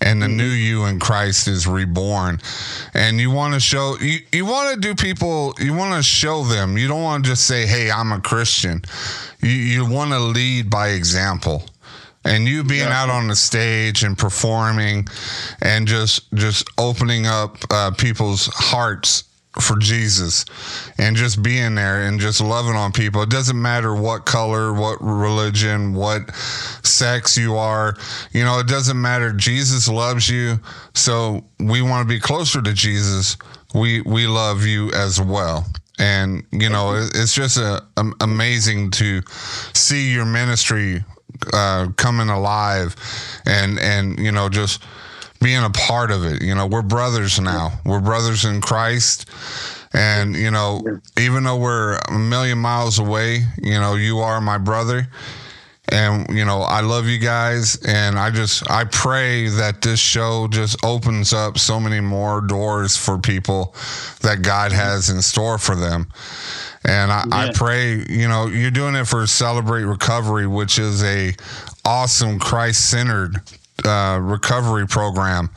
and 0.00 0.22
the 0.22 0.28
new 0.28 0.44
you 0.44 0.84
in 0.84 1.00
Christ 1.00 1.48
is 1.48 1.66
reborn. 1.66 2.40
And 2.92 3.18
you 3.18 3.30
want 3.30 3.54
to 3.54 3.60
show 3.60 3.96
you 4.00 4.20
you 4.32 4.46
want 4.46 4.74
to 4.74 4.80
do 4.80 4.94
people. 4.94 5.54
You 5.58 5.74
want 5.74 5.94
to 5.96 6.02
show 6.02 6.44
them. 6.44 6.76
You 6.76 6.88
don't 6.88 7.02
want 7.02 7.24
to 7.24 7.30
just 7.30 7.46
say, 7.46 7.66
"Hey, 7.66 7.90
I'm 7.90 8.12
a 8.12 8.20
Christian." 8.20 8.82
You 9.40 9.50
you 9.50 9.86
want 9.86 10.10
to 10.12 10.18
lead 10.18 10.70
by 10.70 10.88
example. 10.88 11.64
And 12.26 12.48
you 12.48 12.64
being 12.64 12.88
out 12.88 13.10
on 13.10 13.28
the 13.28 13.36
stage 13.36 14.02
and 14.02 14.16
performing, 14.16 15.08
and 15.60 15.86
just 15.86 16.32
just 16.32 16.68
opening 16.78 17.26
up 17.26 17.58
uh, 17.70 17.90
people's 17.90 18.46
hearts 18.46 19.24
for 19.60 19.76
Jesus 19.76 20.44
and 20.98 21.16
just 21.16 21.42
being 21.42 21.74
there 21.74 22.02
and 22.02 22.18
just 22.18 22.40
loving 22.40 22.74
on 22.74 22.92
people. 22.92 23.22
It 23.22 23.30
doesn't 23.30 23.60
matter 23.60 23.94
what 23.94 24.26
color, 24.26 24.72
what 24.72 24.98
religion, 25.00 25.94
what 25.94 26.34
sex 26.34 27.36
you 27.36 27.56
are. 27.56 27.96
You 28.32 28.44
know, 28.44 28.58
it 28.58 28.66
doesn't 28.66 29.00
matter. 29.00 29.32
Jesus 29.32 29.88
loves 29.88 30.28
you. 30.28 30.58
So 30.94 31.44
we 31.60 31.82
want 31.82 32.06
to 32.06 32.12
be 32.12 32.20
closer 32.20 32.60
to 32.62 32.72
Jesus. 32.72 33.36
We 33.74 34.02
we 34.02 34.26
love 34.26 34.64
you 34.64 34.90
as 34.92 35.20
well. 35.20 35.66
And 35.98 36.44
you 36.50 36.68
know, 36.68 36.94
it's 37.14 37.34
just 37.34 37.56
a, 37.56 37.84
am- 37.96 38.14
amazing 38.20 38.90
to 38.92 39.22
see 39.72 40.12
your 40.12 40.24
ministry 40.24 41.04
uh, 41.52 41.88
coming 41.96 42.28
alive 42.28 42.96
and 43.46 43.78
and 43.78 44.18
you 44.18 44.32
know 44.32 44.48
just 44.48 44.82
being 45.44 45.62
a 45.62 45.70
part 45.70 46.10
of 46.10 46.24
it. 46.24 46.42
You 46.42 46.54
know, 46.54 46.66
we're 46.66 46.80
brothers 46.80 47.38
now. 47.38 47.78
We're 47.84 48.00
brothers 48.00 48.46
in 48.46 48.62
Christ. 48.62 49.28
And, 49.92 50.34
you 50.34 50.50
know, 50.50 50.82
even 51.20 51.44
though 51.44 51.58
we're 51.58 51.98
a 52.08 52.18
million 52.18 52.58
miles 52.58 52.98
away, 52.98 53.42
you 53.62 53.78
know, 53.78 53.94
you 53.94 54.20
are 54.20 54.40
my 54.40 54.56
brother. 54.56 55.06
And, 55.90 56.34
you 56.34 56.46
know, 56.46 56.62
I 56.62 56.80
love 56.80 57.06
you 57.06 57.18
guys. 57.18 57.76
And 57.86 58.18
I 58.18 58.30
just, 58.30 58.68
I 58.70 58.84
pray 58.84 59.48
that 59.48 59.82
this 59.82 60.00
show 60.00 60.48
just 60.48 60.82
opens 60.82 61.34
up 61.34 61.58
so 61.58 61.78
many 61.78 62.00
more 62.00 62.40
doors 62.40 62.96
for 62.96 63.18
people 63.18 63.74
that 64.22 64.40
God 64.40 64.72
has 64.72 65.10
in 65.10 65.20
store 65.20 65.58
for 65.58 65.76
them. 65.76 66.06
And 66.86 67.12
I, 67.12 67.24
I 67.30 67.52
pray, 67.52 68.02
you 68.08 68.28
know, 68.28 68.46
you're 68.46 68.70
doing 68.70 68.94
it 68.94 69.06
for 69.06 69.26
Celebrate 69.26 69.84
Recovery, 69.84 70.46
which 70.46 70.78
is 70.78 71.04
a 71.04 71.34
awesome 71.84 72.38
Christ 72.38 72.88
centered 72.88 73.42
uh, 73.84 74.18
recovery 74.20 74.86
program 74.86 75.48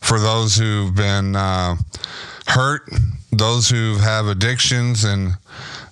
for 0.00 0.18
those 0.18 0.56
who've 0.56 0.94
been 0.94 1.36
uh, 1.36 1.76
hurt, 2.46 2.82
those 3.30 3.68
who 3.68 3.96
have 3.98 4.26
addictions, 4.26 5.04
and 5.04 5.32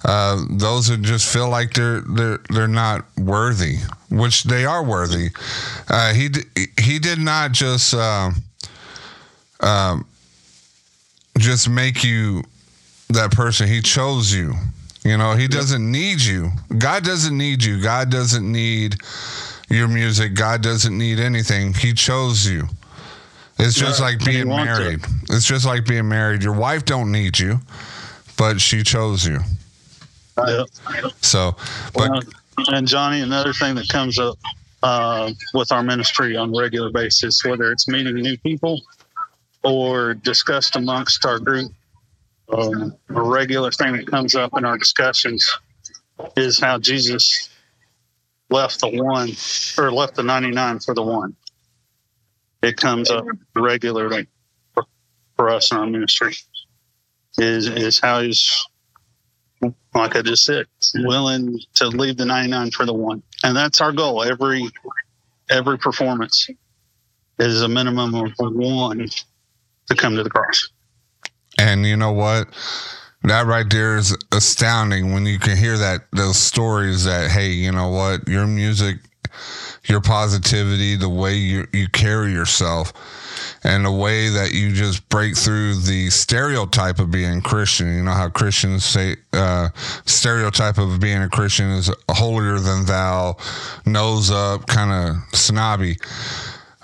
uh, 0.05 0.43
those 0.51 0.89
who 0.89 0.97
just 0.97 1.33
feel 1.33 1.49
like 1.49 1.73
they're 1.75 2.01
they're 2.01 2.39
they're 2.51 2.69
not 2.69 3.05
worthy, 3.19 3.77
which 4.11 4.45
they 4.45 4.65
are 4.65 4.85
worthy. 4.85 5.29
Uh, 5.89 6.13
he 6.13 6.29
he 6.81 6.99
did 6.99 7.19
not 7.19 7.53
just 7.53 7.95
uh, 7.95 8.31
um, 9.61 10.07
just 11.39 11.69
make 11.69 12.03
you 12.03 12.43
that 13.11 13.33
person. 13.33 13.69
He 13.69 13.81
chose 13.81 14.33
you. 14.33 14.55
You 15.05 15.17
know, 15.17 15.35
he 15.35 15.49
doesn't 15.49 15.91
need 15.91 16.21
you. 16.21 16.51
God 16.77 17.05
doesn't 17.05 17.37
need 17.37 17.65
you. 17.65 17.81
God 17.83 18.11
doesn't 18.11 18.51
need 18.51 18.97
your 19.71 19.89
music. 19.89 20.35
God 20.35 20.63
doesn't 20.63 20.97
need 20.97 21.19
anything. 21.19 21.73
He 21.73 21.93
chose 21.95 22.47
you. 22.47 22.65
It's 23.59 23.75
just 23.77 24.01
Yeah, 24.01 24.07
like 24.07 24.25
being 24.25 24.49
wants 24.49 24.79
it. 24.79 24.83
married. 24.83 25.01
It's 25.31 25.47
just 25.47 25.65
like 25.65 25.87
being 25.87 26.09
married. 26.09 26.43
Your 26.43 26.55
wife 26.55 26.85
don't 26.85 27.13
need 27.13 27.39
you, 27.39 27.61
but 28.37 28.61
she 28.61 28.83
chose 28.83 29.25
you. 29.27 29.39
So, 31.21 31.55
but 31.93 32.11
Well, 32.11 32.23
and 32.69 32.87
Johnny, 32.89 33.21
another 33.21 33.53
thing 33.53 33.75
that 33.75 33.89
comes 33.89 34.19
up 34.19 34.39
uh, 34.83 35.31
with 35.53 35.73
our 35.73 35.83
ministry 35.83 36.37
on 36.37 36.55
a 36.55 36.59
regular 36.59 36.91
basis, 36.91 37.45
whether 37.45 37.71
it's 37.71 37.87
meeting 37.87 38.15
new 38.15 38.39
people 38.39 38.81
or 39.63 40.15
discussed 40.15 40.77
amongst 40.77 41.27
our 41.27 41.39
group, 41.39 41.71
um, 42.51 42.97
a 43.11 43.23
regular 43.23 43.71
thing 43.71 43.93
that 43.93 44.07
comes 44.07 44.35
up 44.35 44.57
in 44.57 44.65
our 44.65 44.79
discussions 44.79 45.47
is 46.37 46.59
how 46.59 46.79
Jesus 46.79 47.50
left 48.51 48.81
the 48.81 48.89
one 48.89 49.31
or 49.79 49.93
left 49.93 50.17
the 50.17 50.23
99 50.23 50.81
for 50.81 50.95
the 50.95 51.03
one. 51.03 51.37
It 52.63 52.77
comes 52.77 53.11
up 53.11 53.25
regularly 53.55 54.27
for, 54.75 54.85
for 55.37 55.49
us 55.49 55.71
in 55.71 55.79
our 55.79 55.87
ministry. 55.87 56.35
Is 57.39 57.69
is 57.69 58.01
how 58.01 58.21
he's 58.21 58.51
like 59.95 60.17
I 60.17 60.23
just 60.23 60.45
said, 60.45 60.67
willing 60.95 61.59
to 61.75 61.89
leave 61.89 62.17
the 62.17 62.25
99 62.25 62.71
for 62.71 62.87
the 62.87 62.95
one. 62.95 63.23
And 63.43 63.57
that's 63.57 63.81
our 63.81 63.93
goal. 63.93 64.23
Every 64.23 64.69
every 65.49 65.79
performance 65.79 66.49
is 67.39 67.63
a 67.63 67.69
minimum 67.69 68.15
of 68.15 68.33
one 68.39 69.09
to 69.89 69.97
come 69.97 70.17
to 70.17 70.23
the 70.23 70.31
cross. 70.31 70.69
And 71.59 71.85
you 71.85 71.97
know 71.97 72.13
what? 72.13 72.49
That 73.23 73.47
right 73.47 73.69
there 73.69 73.99
is 73.99 74.17
astounding 74.33 75.13
when 75.13 75.27
you 75.27 75.39
can 75.39 75.57
hear 75.57 75.77
that 75.77 76.05
those 76.13 76.39
stories 76.39 77.05
that 77.05 77.31
hey, 77.31 77.51
you 77.51 77.71
know 77.71 77.89
what, 77.89 78.27
your 78.27 78.47
music, 78.47 78.97
your 79.85 80.01
positivity, 80.01 80.97
the 80.97 81.09
way 81.09 81.35
you 81.35 81.67
you 81.73 81.89
carry 81.89 82.33
yourself, 82.33 82.95
and 83.63 83.85
the 83.85 83.93
way 83.93 84.31
that 84.31 84.53
you 84.53 84.73
just 84.73 85.07
break 85.11 85.37
through 85.37 85.75
the 85.75 86.09
stereotype 86.09 86.99
of 86.99 87.11
being 87.11 87.43
Christian. 87.43 87.95
You 87.95 88.03
know 88.05 88.13
how 88.13 88.31
Christians 88.31 88.87
say 88.87 89.17
uh, 89.35 89.69
stereotype 90.07 90.79
of 90.79 90.99
being 90.99 91.23
a 91.23 91.29
Christian 91.29 91.69
is 91.73 91.91
holier 92.09 92.59
than 92.59 92.87
thou, 92.87 93.37
nose 93.85 94.31
up, 94.31 94.67
kind 94.67 94.93
of 94.93 95.39
snobby. 95.39 95.97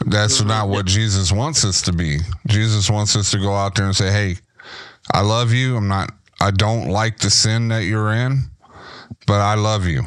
That's 0.04 0.42
not 0.42 0.68
what 0.68 0.84
Jesus 0.84 1.32
wants 1.32 1.64
us 1.64 1.80
to 1.82 1.92
be. 1.94 2.18
Jesus 2.46 2.90
wants 2.90 3.16
us 3.16 3.30
to 3.30 3.38
go 3.38 3.54
out 3.54 3.74
there 3.74 3.86
and 3.86 3.96
say, 3.96 4.12
"Hey, 4.12 4.36
I 5.12 5.22
love 5.22 5.52
you. 5.52 5.76
I'm 5.78 5.88
not. 5.88 6.10
I 6.40 6.50
don't 6.50 6.88
like 6.88 7.18
the 7.18 7.30
sin 7.30 7.68
that 7.68 7.84
you're 7.84 8.12
in, 8.12 8.44
but 9.26 9.40
I 9.40 9.54
love 9.54 9.86
you." 9.86 10.02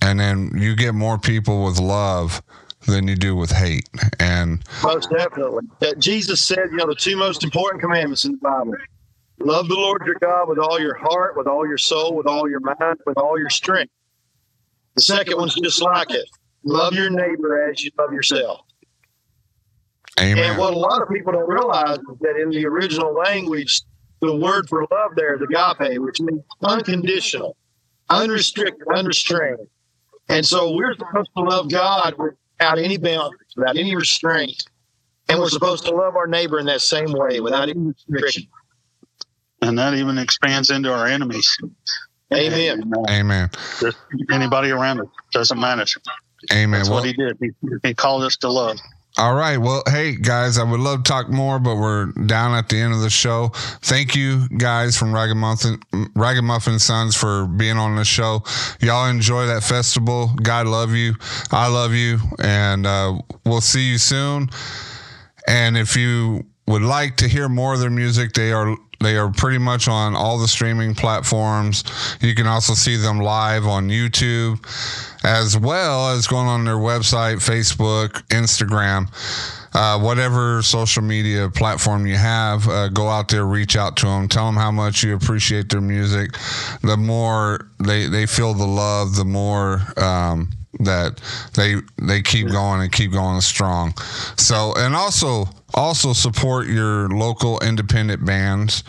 And 0.00 0.18
then 0.18 0.50
you 0.56 0.74
get 0.74 0.94
more 0.94 1.18
people 1.18 1.64
with 1.64 1.78
love 1.78 2.42
than 2.86 3.06
you 3.06 3.14
do 3.14 3.36
with 3.36 3.52
hate. 3.52 3.88
And 4.18 4.62
Most 4.82 5.10
definitely. 5.10 5.64
Uh, 5.80 5.94
Jesus 5.98 6.42
said, 6.42 6.70
you 6.70 6.76
know, 6.78 6.86
the 6.86 6.96
two 6.96 7.16
most 7.16 7.44
important 7.44 7.80
commandments 7.80 8.24
in 8.24 8.32
the 8.32 8.38
Bible 8.38 8.74
love 9.38 9.68
the 9.68 9.74
Lord 9.74 10.02
your 10.04 10.16
God 10.20 10.48
with 10.48 10.58
all 10.58 10.80
your 10.80 10.94
heart, 10.94 11.36
with 11.36 11.46
all 11.46 11.66
your 11.66 11.78
soul, 11.78 12.14
with 12.14 12.26
all 12.26 12.48
your 12.48 12.60
mind, 12.60 12.98
with 13.06 13.18
all 13.18 13.38
your 13.38 13.50
strength. 13.50 13.92
The 14.94 15.02
second 15.02 15.36
one's 15.36 15.54
just 15.54 15.80
like 15.80 16.10
it 16.10 16.28
love 16.64 16.94
your 16.94 17.10
neighbor 17.10 17.68
as 17.68 17.82
you 17.82 17.90
love 17.98 18.12
yourself. 18.12 18.60
Amen. 20.20 20.50
And 20.50 20.58
what 20.58 20.74
a 20.74 20.78
lot 20.78 21.02
of 21.02 21.08
people 21.08 21.32
don't 21.32 21.48
realize 21.48 21.98
is 21.98 22.18
that 22.20 22.36
in 22.40 22.50
the 22.50 22.66
original 22.66 23.14
language, 23.14 23.82
the 24.22 24.36
word 24.36 24.68
for 24.68 24.86
love 24.90 25.12
there 25.16 25.34
is 25.34 25.42
agape, 25.42 26.00
which 26.00 26.20
means 26.20 26.42
unconditional, 26.62 27.56
unrestricted, 28.08 28.86
unrestrained. 28.94 29.68
And 30.28 30.46
so 30.46 30.74
we're 30.74 30.94
supposed 30.94 31.30
to 31.36 31.42
love 31.42 31.70
God 31.70 32.14
without 32.16 32.78
any 32.78 32.96
boundaries, 32.96 33.50
without 33.56 33.76
any 33.76 33.94
restraint. 33.96 34.64
And 35.28 35.38
we're 35.38 35.48
supposed 35.48 35.84
to 35.86 35.90
love 35.90 36.16
our 36.16 36.26
neighbor 36.26 36.58
in 36.58 36.66
that 36.66 36.80
same 36.80 37.12
way 37.12 37.40
without 37.40 37.68
any 37.68 37.80
restriction. 37.80 38.44
And 39.60 39.78
that 39.78 39.94
even 39.94 40.18
expands 40.18 40.70
into 40.70 40.92
our 40.92 41.06
enemies. 41.06 41.48
Amen. 42.32 42.82
And, 42.82 43.10
Amen. 43.10 43.50
just 43.80 43.96
anybody 44.32 44.70
around 44.70 45.00
us 45.00 45.06
doesn't 45.32 45.58
matter. 45.58 45.84
Amen. 46.52 46.80
That's 46.80 46.88
Well, 46.88 47.00
what 47.00 47.06
he 47.06 47.12
did. 47.12 47.36
He, 47.40 47.50
he 47.82 47.94
called 47.94 48.24
us 48.24 48.36
to 48.38 48.48
love. 48.48 48.78
All 49.18 49.34
right. 49.34 49.58
Well, 49.58 49.82
hey 49.86 50.16
guys, 50.16 50.56
I 50.56 50.64
would 50.64 50.80
love 50.80 51.02
to 51.04 51.12
talk 51.12 51.28
more, 51.28 51.58
but 51.58 51.76
we're 51.76 52.06
down 52.06 52.54
at 52.54 52.70
the 52.70 52.78
end 52.78 52.94
of 52.94 53.00
the 53.00 53.10
show. 53.10 53.50
Thank 53.82 54.16
you 54.16 54.48
guys 54.56 54.96
from 54.96 55.12
Ragamuffin 55.12 55.80
Ragamuffin 56.14 56.78
Sons 56.78 57.14
for 57.14 57.46
being 57.46 57.76
on 57.76 57.94
the 57.96 58.06
show. 58.06 58.42
Y'all 58.80 59.10
enjoy 59.10 59.46
that 59.46 59.64
festival. 59.64 60.30
God 60.42 60.66
love 60.66 60.92
you. 60.92 61.14
I 61.50 61.68
love 61.68 61.92
you, 61.92 62.20
and 62.38 62.86
uh, 62.86 63.18
we'll 63.44 63.60
see 63.60 63.90
you 63.90 63.98
soon. 63.98 64.48
And 65.46 65.76
if 65.76 65.94
you 65.94 66.46
would 66.66 66.82
like 66.82 67.18
to 67.18 67.28
hear 67.28 67.50
more 67.50 67.74
of 67.74 67.80
their 67.80 67.90
music, 67.90 68.32
they 68.32 68.50
are 68.50 68.74
they 69.02 69.16
are 69.18 69.30
pretty 69.30 69.58
much 69.58 69.88
on 69.88 70.14
all 70.14 70.38
the 70.38 70.48
streaming 70.48 70.94
platforms. 70.94 71.84
You 72.20 72.34
can 72.34 72.46
also 72.46 72.72
see 72.72 72.96
them 72.96 73.18
live 73.18 73.66
on 73.66 73.88
YouTube, 73.88 74.64
as 75.22 75.56
well 75.56 76.10
as 76.10 76.26
going 76.26 76.48
on 76.48 76.64
their 76.64 76.76
website, 76.76 77.36
Facebook, 77.36 78.10
Instagram, 78.28 79.08
uh, 79.74 79.98
whatever 79.98 80.62
social 80.62 81.02
media 81.02 81.48
platform 81.48 82.06
you 82.06 82.16
have. 82.16 82.68
Uh, 82.68 82.88
go 82.88 83.08
out 83.08 83.28
there, 83.28 83.44
reach 83.44 83.76
out 83.76 83.96
to 83.98 84.06
them, 84.06 84.28
tell 84.28 84.46
them 84.46 84.56
how 84.56 84.70
much 84.70 85.02
you 85.02 85.14
appreciate 85.14 85.68
their 85.68 85.80
music. 85.80 86.32
The 86.82 86.96
more 86.96 87.68
they 87.84 88.06
they 88.06 88.26
feel 88.26 88.54
the 88.54 88.66
love, 88.66 89.16
the 89.16 89.24
more. 89.24 89.80
Um, 89.96 90.50
that 90.80 91.20
they 91.54 91.76
they 92.00 92.22
keep 92.22 92.48
going 92.48 92.80
and 92.80 92.90
keep 92.90 93.12
going 93.12 93.40
strong. 93.42 93.94
So 94.36 94.72
and 94.76 94.96
also 94.96 95.44
also 95.74 96.12
support 96.12 96.66
your 96.66 97.08
local 97.08 97.60
independent 97.60 98.24
bands 98.24 98.82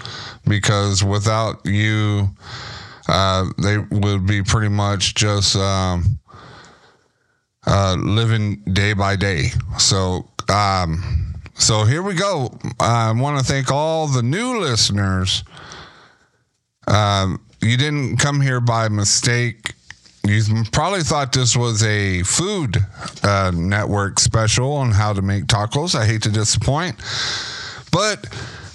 because 0.47 1.03
without 1.03 1.65
you 1.65 2.29
uh, 3.07 3.45
they 3.61 3.77
would 3.77 4.25
be 4.25 4.41
pretty 4.41 4.69
much 4.69 5.15
just 5.15 5.55
um, 5.55 6.19
uh, 7.65 7.95
living 7.99 8.57
day 8.73 8.93
by 8.93 9.15
day. 9.15 9.49
So, 9.77 10.29
um, 10.49 11.33
so 11.55 11.83
here 11.83 12.01
we 12.01 12.15
go. 12.15 12.57
I 12.79 13.11
want 13.11 13.39
to 13.39 13.45
thank 13.45 13.71
all 13.71 14.07
the 14.07 14.23
new 14.23 14.59
listeners. 14.59 15.43
Um, 16.87 17.39
you 17.61 17.77
didn't 17.77 18.17
come 18.17 18.41
here 18.41 18.59
by 18.59 18.89
mistake. 18.89 19.73
You 20.25 20.41
probably 20.71 21.01
thought 21.01 21.33
this 21.33 21.55
was 21.55 21.83
a 21.83 22.23
food 22.23 22.77
uh, 23.23 23.51
network 23.53 24.19
special 24.19 24.71
on 24.73 24.91
how 24.91 25.13
to 25.13 25.21
make 25.21 25.45
tacos. 25.45 25.95
I 25.95 26.05
hate 26.05 26.23
to 26.23 26.29
disappoint, 26.29 26.95
but 27.91 28.29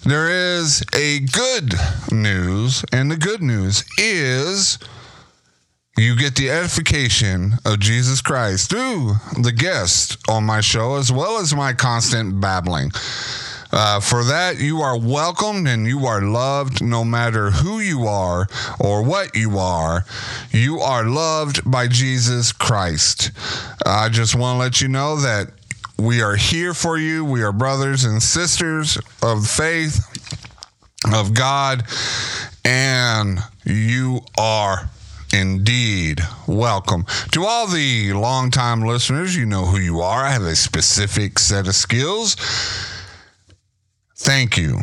there 0.04 0.28
is 0.30 0.82
a 0.94 1.20
good 1.20 1.74
news, 2.12 2.84
and 2.92 3.10
the 3.10 3.16
good 3.16 3.42
news 3.42 3.84
is 3.98 4.78
you 5.98 6.14
get 6.14 6.36
the 6.36 6.48
edification 6.48 7.54
of 7.64 7.80
Jesus 7.80 8.20
Christ 8.22 8.70
through 8.70 9.14
the 9.36 9.50
guest 9.50 10.16
on 10.28 10.44
my 10.44 10.60
show, 10.60 10.94
as 10.94 11.10
well 11.10 11.38
as 11.38 11.52
my 11.52 11.72
constant 11.72 12.40
babbling. 12.40 12.92
Uh, 13.72 13.98
for 13.98 14.22
that, 14.22 14.58
you 14.58 14.80
are 14.80 14.96
welcomed 14.96 15.66
and 15.66 15.86
you 15.86 16.06
are 16.06 16.22
loved 16.22 16.80
no 16.80 17.04
matter 17.04 17.50
who 17.50 17.80
you 17.80 18.06
are 18.06 18.46
or 18.78 19.02
what 19.02 19.34
you 19.34 19.58
are. 19.58 20.04
You 20.52 20.78
are 20.78 21.04
loved 21.04 21.68
by 21.68 21.88
Jesus 21.88 22.52
Christ. 22.52 23.32
I 23.84 24.08
just 24.08 24.36
want 24.36 24.54
to 24.54 24.58
let 24.60 24.80
you 24.80 24.86
know 24.86 25.16
that 25.16 25.50
we 25.98 26.22
are 26.22 26.36
here 26.36 26.74
for 26.74 26.96
you. 26.96 27.24
We 27.24 27.42
are 27.42 27.52
brothers 27.52 28.04
and 28.04 28.22
sisters 28.22 28.98
of 29.20 29.46
faith, 29.46 30.00
of 31.12 31.34
God, 31.34 31.82
and 32.64 33.40
you 33.64 34.20
are 34.38 34.88
indeed 35.38 36.20
welcome. 36.46 37.06
To 37.32 37.44
all 37.44 37.66
the 37.66 38.12
longtime 38.12 38.82
listeners, 38.82 39.36
you 39.36 39.46
know 39.46 39.64
who 39.64 39.78
you 39.78 40.00
are. 40.00 40.24
I 40.24 40.30
have 40.30 40.42
a 40.42 40.56
specific 40.56 41.38
set 41.38 41.66
of 41.68 41.74
skills 41.74 42.36
thank 44.18 44.58
you. 44.58 44.78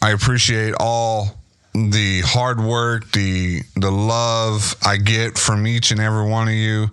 I 0.00 0.12
appreciate 0.12 0.74
all 0.78 1.36
the 1.74 2.22
hard 2.24 2.60
work, 2.60 3.10
the 3.12 3.60
the 3.74 3.90
love 3.90 4.74
I 4.84 4.96
get 4.96 5.36
from 5.36 5.66
each 5.66 5.90
and 5.90 6.00
every 6.00 6.26
one 6.26 6.48
of 6.48 6.54
you. 6.54 6.88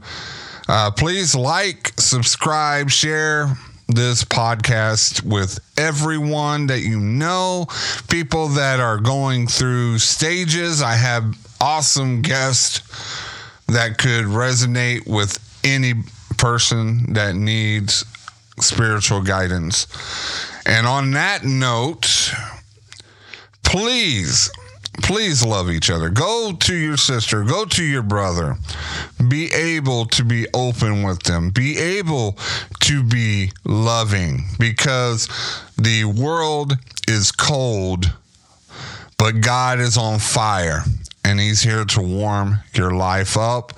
Uh, 0.68 0.92
please 0.92 1.36
like, 1.36 1.94
subscribe, 1.98 2.90
share 2.90 3.56
this 3.88 4.24
podcast 4.24 5.22
with 5.22 5.60
everyone 5.78 6.68
that 6.68 6.80
you 6.80 7.00
know, 7.00 7.68
people 8.10 8.48
that 8.50 8.80
are 8.80 8.98
going 8.98 9.48
through 9.48 10.00
stages. 10.00 10.82
I 10.82 10.96
have 10.96 11.36
awesome 11.64 12.22
guest 12.22 12.82
that 13.68 13.98
could 13.98 14.26
resonate 14.26 15.08
with 15.08 15.40
any 15.64 15.94
person 16.38 17.14
that 17.14 17.36
needs 17.36 18.04
spiritual 18.60 19.22
guidance. 19.22 19.88
And 20.66 20.86
on 20.86 21.12
that 21.12 21.46
note, 21.46 22.34
please, 23.64 24.52
please 25.04 25.46
love 25.46 25.70
each 25.70 25.90
other. 25.90 26.10
Go 26.10 26.52
to 26.52 26.76
your 26.76 26.98
sister, 26.98 27.46
go 27.46 27.64
to 27.64 27.84
your 27.84 28.04
brother. 28.04 28.58
Be 29.30 29.50
able 29.54 30.06
to 30.08 30.26
be 30.26 30.48
open 30.54 31.04
with 31.04 31.24
them, 31.24 31.50
be 31.50 31.78
able 31.78 32.38
to 32.82 33.04
be 33.04 33.54
loving 33.64 34.44
because 34.60 35.30
the 35.78 36.04
world 36.04 36.74
is 37.08 37.32
cold, 37.32 38.12
but 39.18 39.40
God 39.40 39.80
is 39.80 39.96
on 39.96 40.20
fire. 40.20 40.84
And 41.26 41.40
he's 41.40 41.62
here 41.62 41.86
to 41.86 42.02
warm 42.02 42.60
your 42.74 42.92
life 42.92 43.38
up 43.38 43.74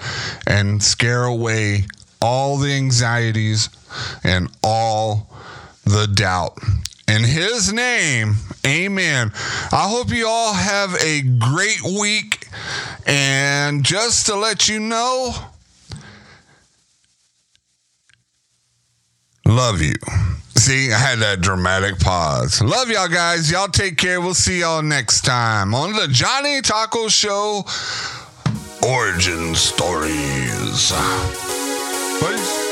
and 0.47 0.81
scare 0.81 1.25
away 1.25 1.85
all 2.21 2.57
the 2.57 2.73
anxieties 2.73 3.69
and 4.23 4.49
all 4.63 5.29
the 5.83 6.07
doubt. 6.07 6.57
In 7.07 7.23
his 7.23 7.71
name, 7.71 8.35
amen. 8.65 9.31
I 9.71 9.87
hope 9.87 10.09
you 10.09 10.27
all 10.27 10.53
have 10.53 10.95
a 10.95 11.21
great 11.21 11.83
week. 11.83 12.47
And 13.05 13.85
just 13.85 14.25
to 14.25 14.35
let 14.35 14.67
you 14.67 14.79
know, 14.79 15.35
love 19.45 19.81
you. 19.81 19.93
See, 20.57 20.91
I 20.91 20.97
had 20.97 21.19
that 21.19 21.41
dramatic 21.41 21.99
pause. 21.99 22.61
Love 22.61 22.89
y'all 22.89 23.07
guys. 23.07 23.51
Y'all 23.51 23.67
take 23.67 23.97
care. 23.97 24.21
We'll 24.21 24.33
see 24.33 24.61
y'all 24.61 24.81
next 24.81 25.21
time 25.21 25.75
on 25.75 25.93
the 25.93 26.07
Johnny 26.07 26.61
Taco 26.61 27.07
Show 27.07 27.63
Origin 28.81 29.53
Stories. 29.53 30.91
Peace. 32.19 32.64